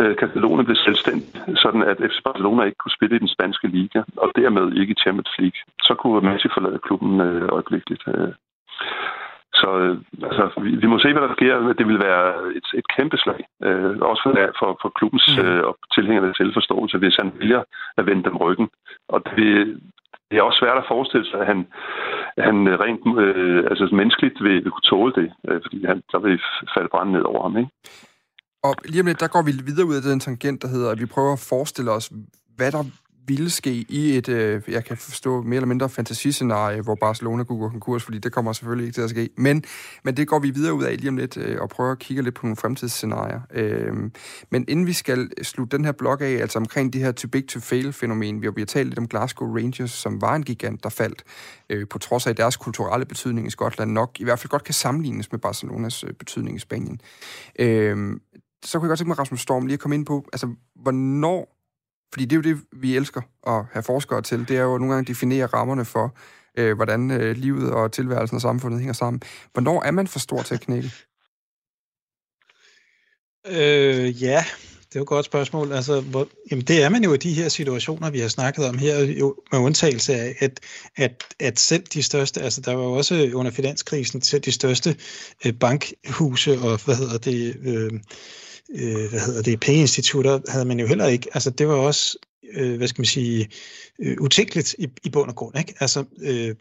[0.00, 1.28] øh, Katalonien blev selvstændig,
[1.64, 5.02] sådan at FC Barcelona ikke kunne spille i den spanske liga, og dermed ikke i
[5.02, 8.02] Champions League, så kunne Messi forlade klubben øh, øjeblikkeligt.
[8.08, 8.32] Øh.
[9.60, 9.96] Så øh,
[10.28, 11.54] altså, vi, vi må se, hvad der sker.
[11.80, 12.26] Det vil være
[12.58, 15.44] et, et kæmpe slag, øh, også for, for, for klubbens mm.
[15.44, 15.62] øh,
[15.96, 17.62] tilhængende selvforståelse, hvis han vælger
[17.98, 18.68] at vende dem ryggen.
[19.08, 19.48] Og det,
[20.28, 21.60] det er også svært at forestille sig, at han,
[22.48, 26.40] han rent øh, altså menneskeligt vil, vil kunne tåle det, øh, fordi han, der vil
[26.74, 27.56] falde brand ned over ham.
[27.56, 27.70] Ikke?
[28.66, 31.00] Og lige om lidt, der går vi videre ud af den tangent, der hedder, at
[31.00, 32.06] vi prøver at forestille os,
[32.56, 32.84] hvad der
[33.26, 37.58] ville ske i et, øh, jeg kan forstå, mere eller mindre fantasiscenarie, hvor Barcelona kunne
[37.58, 39.28] gå konkurs, fordi det kommer selvfølgelig ikke til at ske.
[39.36, 39.64] Men,
[40.04, 42.22] men det går vi videre ud af lige om lidt, øh, og prøver at kigge
[42.22, 43.40] lidt på nogle fremtidsscenarier.
[43.54, 44.10] Øh,
[44.50, 47.48] men inden vi skal slutte den her blok af, altså omkring det her too big
[47.48, 51.24] to fail-fænomen, vi har talt lidt om Glasgow Rangers, som var en gigant, der faldt,
[51.70, 54.74] øh, på trods af deres kulturelle betydning i Skotland, nok i hvert fald godt kan
[54.74, 57.00] sammenlignes med Barcelonas øh, betydning i Spanien.
[57.58, 58.16] Øh,
[58.64, 61.53] så kunne jeg godt tænke mig, Rasmus Storm, lige at komme ind på, altså, hvornår,
[62.14, 64.94] fordi det er jo det, vi elsker at have forskere til, det er jo nogle
[64.94, 66.16] gange at definere rammerne for,
[66.58, 69.22] øh, hvordan øh, livet og tilværelsen og samfundet hænger sammen.
[69.52, 70.90] Hvornår er man for stor til at knække?
[73.46, 74.44] Øh, ja,
[74.88, 75.72] det er jo et godt spørgsmål.
[75.72, 78.78] Altså, hvor, jamen det er man jo i de her situationer, vi har snakket om
[78.78, 80.60] her, jo med undtagelse af, at,
[80.96, 84.96] at, at selv de største, altså der var jo også under finanskrisen, selv de største
[85.46, 88.00] øh, bankhuse og, hvad hedder det, øh,
[88.70, 91.28] øh, hvad hedder det, pengeinstitutter, havde man jo heller ikke.
[91.34, 92.18] Altså det var også,
[92.54, 93.48] øh, hvad skal man sige,
[93.98, 95.74] øh, utænkeligt i, i bund og grund, ikke?
[95.80, 96.54] Altså, øh,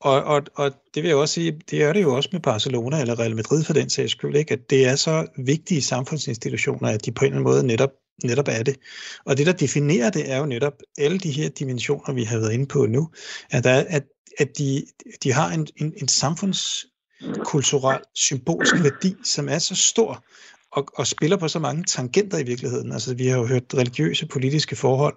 [0.00, 3.00] og, og, og det vil jeg også sige, det er det jo også med Barcelona
[3.00, 4.52] eller Real Madrid for den sags skyld, ikke?
[4.52, 7.90] at det er så vigtige samfundsinstitutioner, at de på en eller anden måde netop,
[8.24, 8.76] netop er det.
[9.24, 12.52] Og det, der definerer det, er jo netop alle de her dimensioner, vi har været
[12.52, 13.10] inde på nu,
[13.50, 14.04] at, der, at,
[14.38, 14.86] at de,
[15.22, 20.24] de har en, en, en samfundskulturel, symbolsk værdi, som er så stor,
[20.72, 22.92] og, og spiller på så mange tangenter i virkeligheden.
[22.92, 25.16] Altså, vi har jo hørt religiøse politiske forhold,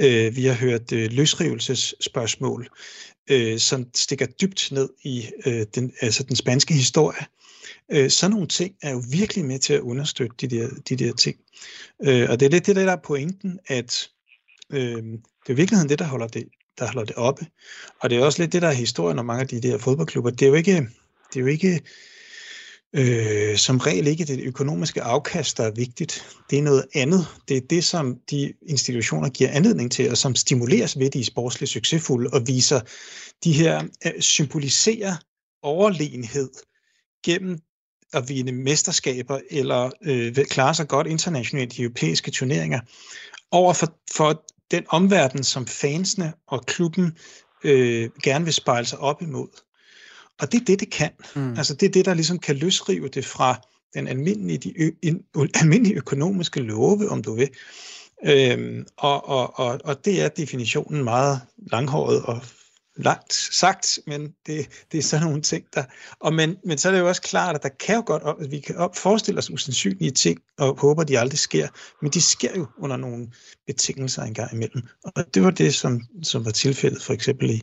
[0.00, 2.68] øh, vi har hørt øh, løsrivelsesspørgsmål,
[3.30, 7.26] øh, som stikker dybt ned i øh, den, altså den spanske historie.
[7.92, 11.12] Øh, sådan nogle ting er jo virkelig med til at understøtte de der, de der
[11.12, 11.36] ting.
[12.04, 14.08] Øh, og det er lidt det, der er pointen, at
[14.72, 15.02] øh,
[15.46, 17.46] det er virkeligheden det, der holder det, der holder det oppe.
[18.00, 20.30] Og det er også lidt det, der er historien om mange af de der fodboldklubber.
[20.30, 20.76] Det er jo ikke,
[21.32, 21.80] det er jo ikke
[22.92, 26.26] øh, som regel ikke det økonomiske afkast, der er vigtigt.
[26.50, 27.26] Det er noget andet.
[27.48, 31.70] Det er det, som de institutioner giver anledning til, og som stimuleres ved de sportsligt
[31.72, 32.80] succesfulde, og viser
[33.44, 35.16] de her, øh, symboliserer
[35.62, 36.50] overlegenhed
[37.24, 37.58] gennem
[38.12, 42.80] at vinde mesterskaber, eller øh, klare sig godt internationalt i europæiske turneringer,
[43.50, 47.18] over for, for den omverden, som fansene og klubben
[47.64, 49.48] øh, gerne vil spejle sig op imod.
[50.40, 51.10] Og det er det, det kan.
[51.36, 51.54] Mm.
[51.56, 53.60] Altså det er det, der ligesom kan løsrive det fra
[53.94, 55.22] den almindelige, de ø, in,
[55.60, 57.48] almindelige økonomiske love, om du vil.
[58.24, 62.40] Øhm, og, og, og, og det er definitionen meget langhåret og
[63.02, 65.84] langt sagt, men det, det er sådan nogle ting, der...
[66.20, 68.22] Og men, men så er det jo også klart, at der kan jo godt...
[68.44, 71.68] At vi kan op, forestille os usandsynlige ting, og håber, de aldrig sker,
[72.02, 73.28] men de sker jo under nogle
[73.66, 74.82] betingelser engang imellem.
[75.04, 77.62] Og det var det, som, som var tilfældet for eksempel i,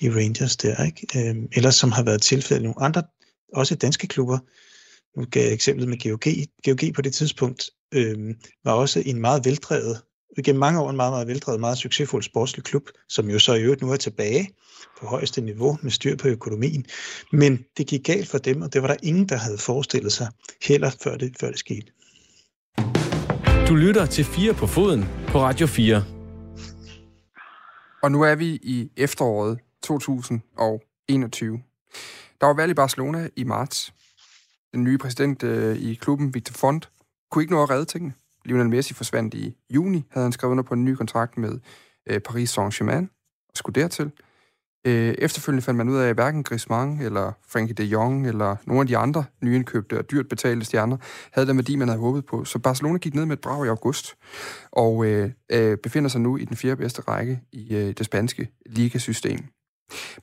[0.00, 1.28] i Rangers der, ikke?
[1.28, 3.02] Øhm, eller som har været tilfældet i nogle andre,
[3.52, 4.38] også danske klubber.
[5.18, 6.32] Nu gav jeg eksemplet med GOG.
[6.64, 10.02] GOG på det tidspunkt øhm, var også en meget veldrevet
[10.42, 13.62] gennem mange år en meget, meget veldrevet, meget succesfuld sportslig klub, som jo så i
[13.62, 14.48] øvrigt nu er tilbage
[15.00, 16.86] på højeste niveau med styr på økonomien.
[17.32, 20.28] Men det gik galt for dem, og det var der ingen, der havde forestillet sig
[20.62, 21.86] heller før det, før det skete.
[23.68, 26.04] Du lytter til 4 på foden på Radio 4.
[28.02, 31.58] Og nu er vi i efteråret 2021.
[32.40, 33.94] Der var valg i Barcelona i marts.
[34.72, 36.90] Den nye præsident øh, i klubben, Victor Font,
[37.30, 38.14] kunne ikke nå at redde tingene.
[38.44, 41.58] Lionel Messi forsvandt i juni, havde han skrevet under på en ny kontrakt med
[42.10, 43.06] øh, Paris Saint-Germain
[43.48, 44.12] og skulle dertil.
[44.86, 48.80] Øh, efterfølgende fandt man ud af, at hverken Griezmann eller Frankie de Jong eller nogle
[48.80, 50.96] af de andre nyindkøbte og dyrt betalte stjerner
[51.32, 52.44] havde den værdi, man havde håbet på.
[52.44, 54.14] Så Barcelona gik ned med et brag i august
[54.72, 58.48] og øh, øh, befinder sig nu i den fjerde bedste række i øh, det spanske
[58.66, 59.38] ligasystem.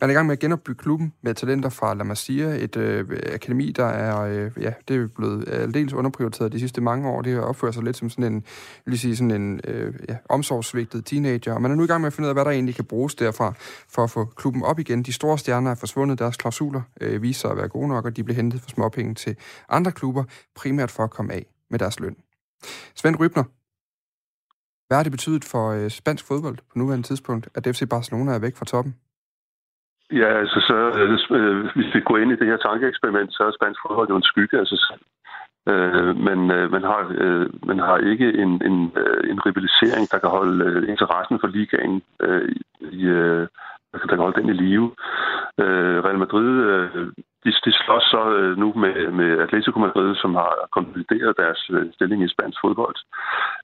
[0.02, 3.06] Man er i gang med at genopbygge klubben med talenter fra La Masia, et øh,
[3.34, 7.22] akademi, der er, øh, ja, det er blevet øh, aldeles underprioriteret de sidste mange år.
[7.22, 8.46] Det har opført sig lidt som sådan en,
[8.86, 11.54] vil sige, sådan en øh, ja, omsorgsvigtet teenager.
[11.54, 12.86] Og man er nu i gang med at finde ud af, hvad der egentlig kan
[12.86, 13.54] bruges derfra
[13.90, 15.04] for at få klubben op igen.
[15.04, 18.18] De store stjerner er forsvundet, deres klausuler øh, viser sig at være gode nok, og
[18.18, 19.36] de blev hentet for småpenge til
[19.70, 20.24] andre klubber,
[20.56, 22.16] primært for at komme af med deres løn.
[22.96, 23.44] Svend Rybner,
[24.88, 28.40] hvad har det betydet for øh, spansk fodbold på nuværende tidspunkt, at FC Barcelona er
[28.40, 28.96] væk fra toppen?
[30.20, 30.78] Ja, altså så,
[31.38, 34.30] øh, hvis vi går ind i det her tankeeksperiment, så er spansk fodbold jo en
[34.32, 35.04] skygge af sig selv.
[35.72, 40.20] Øh, men øh, man, har, øh, man har ikke en, en, øh, en rivalisering, der
[40.20, 43.48] kan holde øh, interessen for ligaen øh, i, øh,
[43.92, 44.92] der kan holde den i live.
[45.64, 47.08] Øh, Real Madrid øh,
[47.44, 51.94] de, de slås så øh, nu med, med Atletico Madrid, som har konsolideret deres øh,
[51.94, 52.96] stilling i spansk fodbold.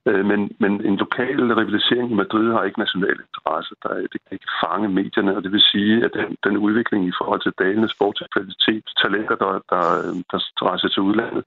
[0.05, 3.75] Øh, men, men en lokal rivalisering i Madrid har ikke national interesse.
[3.83, 7.17] Der, det kan ikke fange medierne, og det vil sige, at den, den udvikling i
[7.19, 9.83] forhold til dalende sportskvalitet, talenter, der, der,
[10.31, 10.39] der
[10.69, 11.43] rejser til udlandet,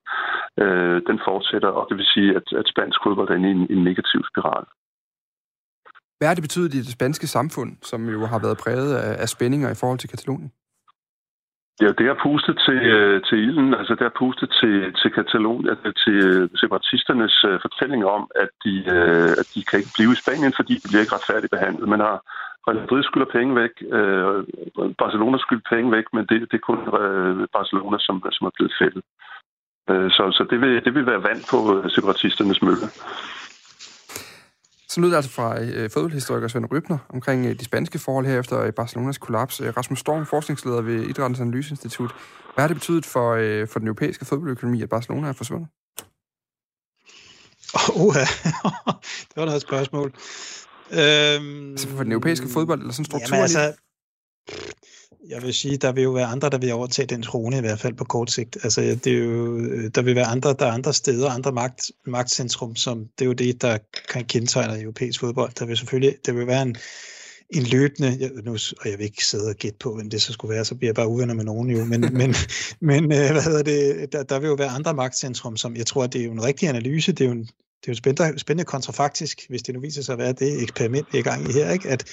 [0.63, 3.67] øh, den fortsætter, og det vil sige, at, at spansk fodbold er inde i en,
[3.75, 4.65] en negativ spiral.
[6.19, 9.29] Hvad har det betydet i det spanske samfund, som jo har været præget af, af
[9.29, 10.53] spændinger i forhold til Katalonien?
[11.83, 15.69] Ja, det har pustet til, øh, til ilden, altså det har pustet til, til Katalonien,
[15.69, 18.75] altså til øh, separatisternes øh, fortælling om, at de,
[19.41, 21.89] at de kan ikke blive i Spanien, fordi de bliver ikke retfærdigt behandlet.
[21.95, 22.17] Man har
[22.67, 23.75] Real Madrid skylder penge væk,
[25.03, 26.81] Barcelona skylder penge væk, men det, det er kun
[27.59, 29.05] Barcelona, som, som er blevet fældet.
[30.17, 31.59] Så så det, vil, det vil være vand på
[31.97, 32.87] separatisternes mølle.
[34.91, 38.41] Så lyder det altså fra øh, fodboldhistoriker Svend Rybner omkring øh, de spanske forhold her
[38.41, 39.61] efter øh, Barcelonas kollaps.
[39.61, 42.11] Øh, Rasmus Storm, forskningsleder ved Idrættens Analyseinstitut.
[42.55, 45.69] Hvad har det betydet for, øh, for den europæiske fodboldøkonomi, at Barcelona er forsvundet?
[47.75, 48.15] Oh, uh,
[49.29, 50.13] det var da et spørgsmål.
[50.91, 53.37] Øhm, altså for den europæiske fodbold, eller sådan en struktur?
[53.37, 53.75] Jamen, altså,
[55.29, 57.81] jeg vil sige, der vil jo være andre, der vil overtage den trone, i hvert
[57.81, 58.59] fald på kort sigt.
[58.63, 59.59] Altså, det er jo,
[59.89, 63.33] der vil være andre, der er andre steder, andre magt, magtcentrum, som det er jo
[63.33, 63.79] det, der
[64.13, 65.53] kan kendetegne europæisk fodbold.
[65.59, 66.77] Der vil selvfølgelig, der vil være en,
[67.51, 70.33] en løbende, jeg, nu, og jeg vil ikke sidde og gætte på, hvem det så
[70.33, 72.35] skulle være, så bliver jeg bare uvenner med nogen jo, men, men,
[72.81, 76.07] men øh, hvad hedder det, der, der vil jo være andre magtcentrum, som jeg tror,
[76.07, 77.43] det er jo en rigtig analyse, det er jo en,
[77.81, 81.07] det er jo spændende, spændende kontrafaktisk, hvis det nu viser sig at være det eksperiment,
[81.13, 81.89] vi er i gang i her, ikke?
[81.89, 82.05] at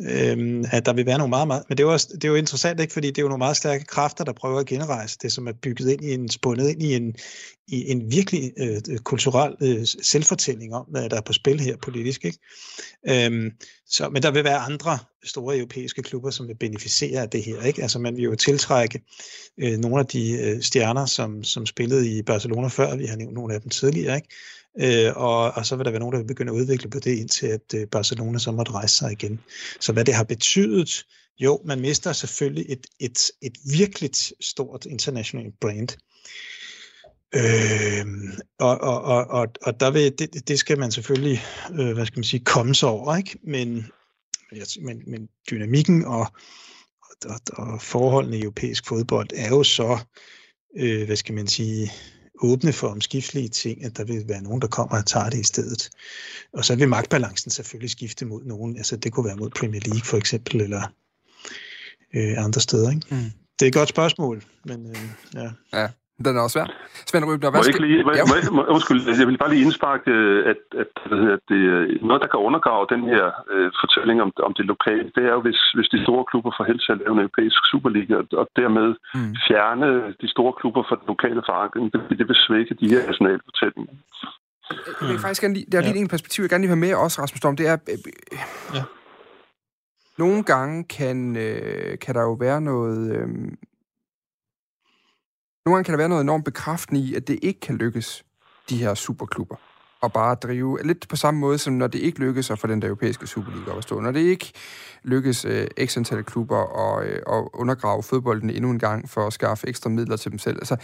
[0.00, 2.28] øhm, at der vil være nogle meget, meget men det er, jo også, det er
[2.28, 2.92] jo interessant, ikke?
[2.92, 5.52] fordi det er jo nogle meget stærke kræfter, der prøver at genrejse det, som er
[5.52, 7.14] bygget ind i en, spundet ind i en,
[7.68, 12.24] i en virkelig øh, kulturel øh, selvfortælling om, hvad der er på spil her politisk.
[12.24, 12.38] Ikke?
[13.08, 13.50] Øhm,
[13.92, 17.62] så, men der vil være andre store europæiske klubber, som vil beneficere af det her.
[17.62, 17.82] Ikke?
[17.82, 19.00] Altså man vil jo tiltrække
[19.58, 23.34] øh, nogle af de øh, stjerner, som, som spillede i Barcelona før, vi har nævnt
[23.34, 24.28] nogle af dem tidligere, ikke?
[25.06, 27.18] Øh, og, og så vil der være nogen, der vil begynde at udvikle på det,
[27.18, 29.40] indtil at øh, Barcelona så måtte rejse sig igen.
[29.80, 31.04] Så hvad det har betydet,
[31.38, 35.88] jo, man mister selvfølgelig et, et, et virkelig stort international brand.
[37.34, 38.06] Øh,
[38.58, 42.18] og, og, og, og, og der vil, det, det skal man selvfølgelig, øh, hvad skal
[42.18, 43.38] man sige, komme sig over, ikke?
[43.44, 43.86] Men,
[44.80, 46.26] men, men dynamikken og,
[47.24, 49.98] og, og forholdene i europæisk fodbold er jo så,
[50.76, 51.92] øh, hvad skal man sige,
[52.42, 55.44] åbne for omskiftelige ting, at der vil være nogen, der kommer og tager det i
[55.44, 55.90] stedet.
[56.52, 58.76] Og så vil magtbalancen selvfølgelig skifte mod nogen.
[58.76, 60.82] Altså det kunne være mod Premier League for eksempel, eller
[62.14, 62.90] øh, andre steder.
[62.90, 63.06] Ikke?
[63.10, 63.30] Mm.
[63.58, 64.96] Det er et godt spørgsmål, men øh,
[65.34, 65.50] ja.
[65.72, 65.88] ja.
[66.24, 66.66] Den er også svær.
[67.08, 67.80] Svend Rybner, hvad skal...
[67.86, 68.24] Lige, må, ja.
[68.30, 70.92] må, må, undskyld, jeg vil bare lige indsparke, øh, at, at,
[71.34, 75.08] at det, øh, noget, der kan undergrave den her uh, fortælling om, om det lokale,
[75.16, 77.60] det er jo, hvis, hvis de store klubber får held til at lave en europæisk
[77.70, 79.34] Superliga, og, dermed mm.
[79.48, 79.88] fjerne
[80.22, 81.84] de store klubber fra den lokale forankring.
[81.92, 83.94] Det, det vil svække de her nationale fortællinger.
[85.00, 86.00] Jeg vil faktisk gerne lige, der er lige ja.
[86.00, 87.76] en perspektiv, jeg gerne lige have med også, Rasmus Storm, det er,
[88.74, 88.82] ja.
[90.18, 93.28] nogle gange kan, øh, kan der jo være noget, øh,
[95.66, 98.24] nogle gange kan der være noget enormt bekræftende i, at det ikke kan lykkes,
[98.68, 99.56] de her superklubber,
[100.00, 102.82] og bare drive lidt på samme måde, som når det ikke lykkes at få den
[102.82, 104.00] der europæiske Superliga at stå.
[104.00, 104.52] Når det ikke
[105.02, 109.32] lykkes øh, x antal klubber og, øh, at undergrave fodbolden endnu en gang for at
[109.32, 110.56] skaffe ekstra midler til dem selv.
[110.56, 110.76] Altså,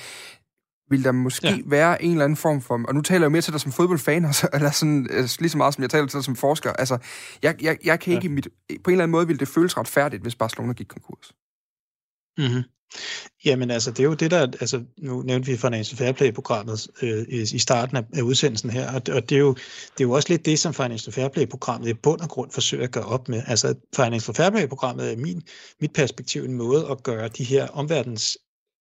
[0.91, 1.59] vil der måske ja.
[1.67, 2.81] være en eller anden form for...
[2.89, 5.51] Og nu taler jeg jo mere til dig som fodboldfan, altså, eller sådan, altså, lige
[5.51, 6.73] så meget som jeg taler til dig som forsker.
[6.73, 6.99] Altså,
[7.43, 8.27] jeg, jeg, jeg kan ikke...
[8.27, 8.33] Ja.
[8.33, 8.49] Mit,
[8.85, 11.33] på en eller anden måde ville det føles retfærdigt, hvis Barcelona gik konkurs.
[12.39, 12.63] Mm-hmm.
[13.45, 14.41] Jamen altså, det er jo det, der...
[14.41, 19.03] Altså, nu nævnte vi Financial Fair Play-programmet øh, i starten af, af udsendelsen her, og,
[19.15, 21.95] og det, er jo, det er jo også lidt det, som Financial Fair Play-programmet i
[21.95, 23.43] bund og grund forsøger at gøre op med.
[23.47, 25.43] Altså, Financial Fair Play-programmet er min,
[25.81, 28.39] mit perspektiv en måde at gøre de her omverdens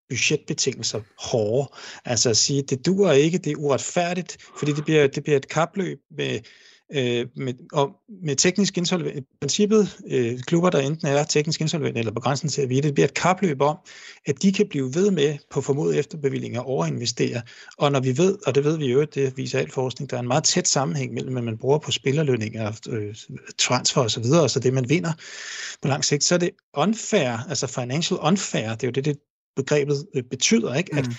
[0.08, 1.68] budgetbetingelser hårde.
[2.04, 5.48] Altså at sige, det duer ikke, det er uretfærdigt, fordi det bliver, det bliver et
[5.48, 6.40] kapløb med
[6.94, 7.90] øh, med, og
[8.22, 12.62] med teknisk insolvent, princippet, øh, klubber, der enten er teknisk insolvent eller på grænsen til
[12.62, 13.76] at vide, det bliver et kapløb om,
[14.26, 17.42] at de kan blive ved med på formodet efterbevillinger overinvestere.
[17.78, 20.20] Og når vi ved, og det ved vi jo, det viser al forskning, der er
[20.20, 23.14] en meget tæt sammenhæng mellem, hvad man bruger på spillerlønninger, øh,
[23.58, 25.12] transfer osv., og så det, man vinder
[25.82, 29.18] på lang sigt, så er det unfair, altså financial unfair, det er jo det, det
[29.56, 30.96] begrebet øh, betyder, ikke?
[30.96, 31.14] At, mm.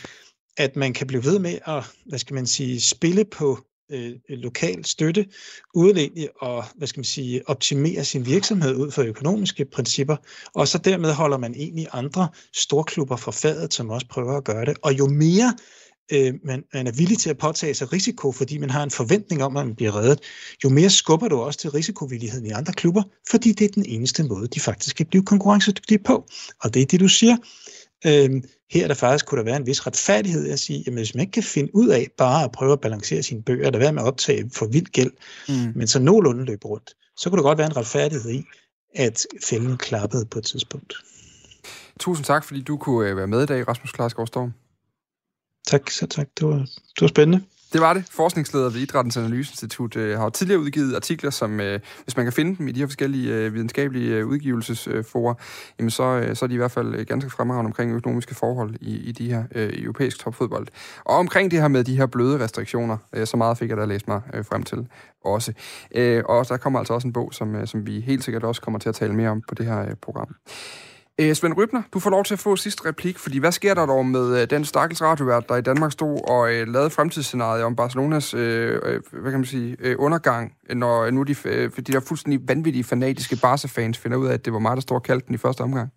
[0.57, 4.37] at man kan blive ved med at, hvad skal man sige, spille på Øh, øh,
[4.37, 5.25] lokal støtte,
[5.73, 10.15] uden egentlig at hvad skal man sige, optimere sin virksomhed ud fra økonomiske principper,
[10.53, 14.65] og så dermed holder man egentlig andre storklubber for fadet, som også prøver at gøre
[14.65, 14.77] det.
[14.81, 15.53] Og jo mere
[16.11, 19.43] øh, man, man er villig til at påtage sig risiko, fordi man har en forventning
[19.43, 20.19] om, at man bliver reddet,
[20.63, 24.23] jo mere skubber du også til risikovilligheden i andre klubber, fordi det er den eneste
[24.23, 26.27] måde, de faktisk kan blive konkurrencedygtige på.
[26.63, 27.37] Og det er det, du siger.
[28.05, 28.29] Øh,
[28.71, 31.21] her er der faktisk kunne der være en vis retfærdighed at sige, at hvis man
[31.21, 34.01] ikke kan finde ud af bare at prøve at balancere sine bøger, der være med
[34.01, 35.11] at optage for vild gæld,
[35.49, 35.71] mm.
[35.75, 38.43] men så nogenlunde løbe rundt, så kunne der godt være en retfærdighed i,
[38.95, 40.93] at fælden klappede på et tidspunkt.
[41.99, 44.53] Tusind tak, fordi du kunne øh, være med i dag, Rasmus Klarsgaard Storm.
[45.67, 46.27] Tak, så tak.
[46.39, 47.45] Det var, det var spændende.
[47.73, 48.05] Det var det.
[48.11, 52.57] Forskningsleder ved Idrættens Analyseinstitut øh, har tidligere udgivet artikler, som øh, hvis man kan finde
[52.57, 55.33] dem i de her forskellige øh, videnskabelige øh, udgivelsesforer,
[55.79, 58.75] jamen så, øh, så er de i hvert fald øh, ganske fremragende omkring økonomiske forhold
[58.81, 60.67] i, i de her øh, europæiske topfodbold.
[61.05, 63.85] Og omkring det her med de her bløde restriktioner, øh, så meget fik jeg da
[63.85, 64.87] læst mig øh, frem til
[65.25, 65.53] også.
[65.95, 68.61] Øh, og der kommer altså også en bog, som, øh, som vi helt sikkert også
[68.61, 70.35] kommer til at tale mere om på det her øh, program.
[71.21, 73.85] Øh, Svend Rybner, du får lov til at få sidste replik, fordi hvad sker der
[73.85, 77.75] dog med øh, den stakkels radiovært, der i Danmark stod og øh, lavede fremtidsscenariet om
[77.75, 81.99] Barcelonas øh, øh hvad kan man sige, øh, undergang, når nu de, øh, de der
[81.99, 85.27] fuldstændig vanvittige fanatiske Barca-fans finder ud af, at det var mig, der stod og kaldte
[85.27, 85.91] den i første omgang?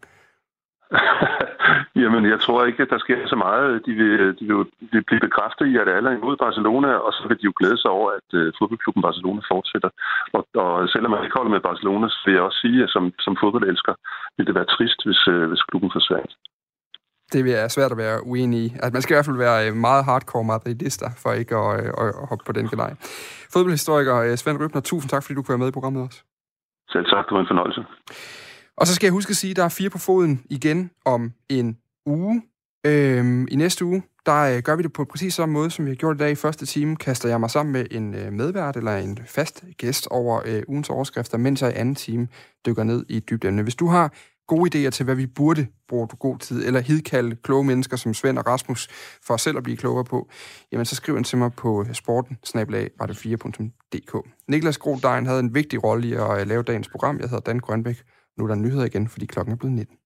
[1.97, 3.87] Jamen, jeg tror ikke, at der sker så meget.
[3.87, 7.13] De vil, de vil, de vil blive bekræftet i, at alle er imod Barcelona, og
[7.13, 9.91] så vil de jo glæde sig over, at uh, fodboldklubben Barcelona fortsætter.
[10.37, 13.05] Og, og selvom man ikke holder med Barcelona, så vil jeg også sige, at som,
[13.25, 13.95] som fodboldelsker
[14.37, 16.33] vil det være trist, hvis, uh, hvis klubben forsvandt.
[17.33, 18.69] Det vil jeg svært at være uenig i.
[18.83, 22.09] Altså, man skal i hvert fald være øh, meget hardcore madridister, for ikke at, at,
[22.23, 22.93] at hoppe på den gelej.
[23.53, 26.21] Fodboldhistoriker Svend Rybner, tusind tak, fordi du kunne være med i programmet også.
[26.93, 27.83] Selv tak, det var en fornøjelse.
[28.81, 31.33] Og så skal jeg huske at sige, at der er fire på foden igen om
[31.49, 31.77] en
[32.07, 32.43] uge.
[32.87, 35.91] Øhm, I næste uge, der øh, gør vi det på præcis samme måde, som vi
[35.91, 36.31] har gjort i dag.
[36.31, 40.07] I første time kaster jeg mig sammen med en øh, medvært eller en fast gæst
[40.07, 42.29] over øh, ugens overskrifter, mens jeg i anden time
[42.67, 43.59] dykker ned i dybden.
[43.59, 44.13] Hvis du har
[44.47, 48.39] gode idéer til, hvad vi burde bruge god tid, eller hidkalde kloge mennesker som Svend
[48.39, 48.89] og Rasmus,
[49.23, 50.29] for selv at blive klogere på,
[50.73, 55.85] jamen så skriv en til mig på øh, sporten 4dk Niklas Grodein havde en vigtig
[55.85, 57.21] rolle i at øh, lave dagens program.
[57.21, 58.03] Jeg hedder Dan Grønbæk.
[58.41, 59.97] Nu er der nyheder igen, fordi klokken er blevet 19.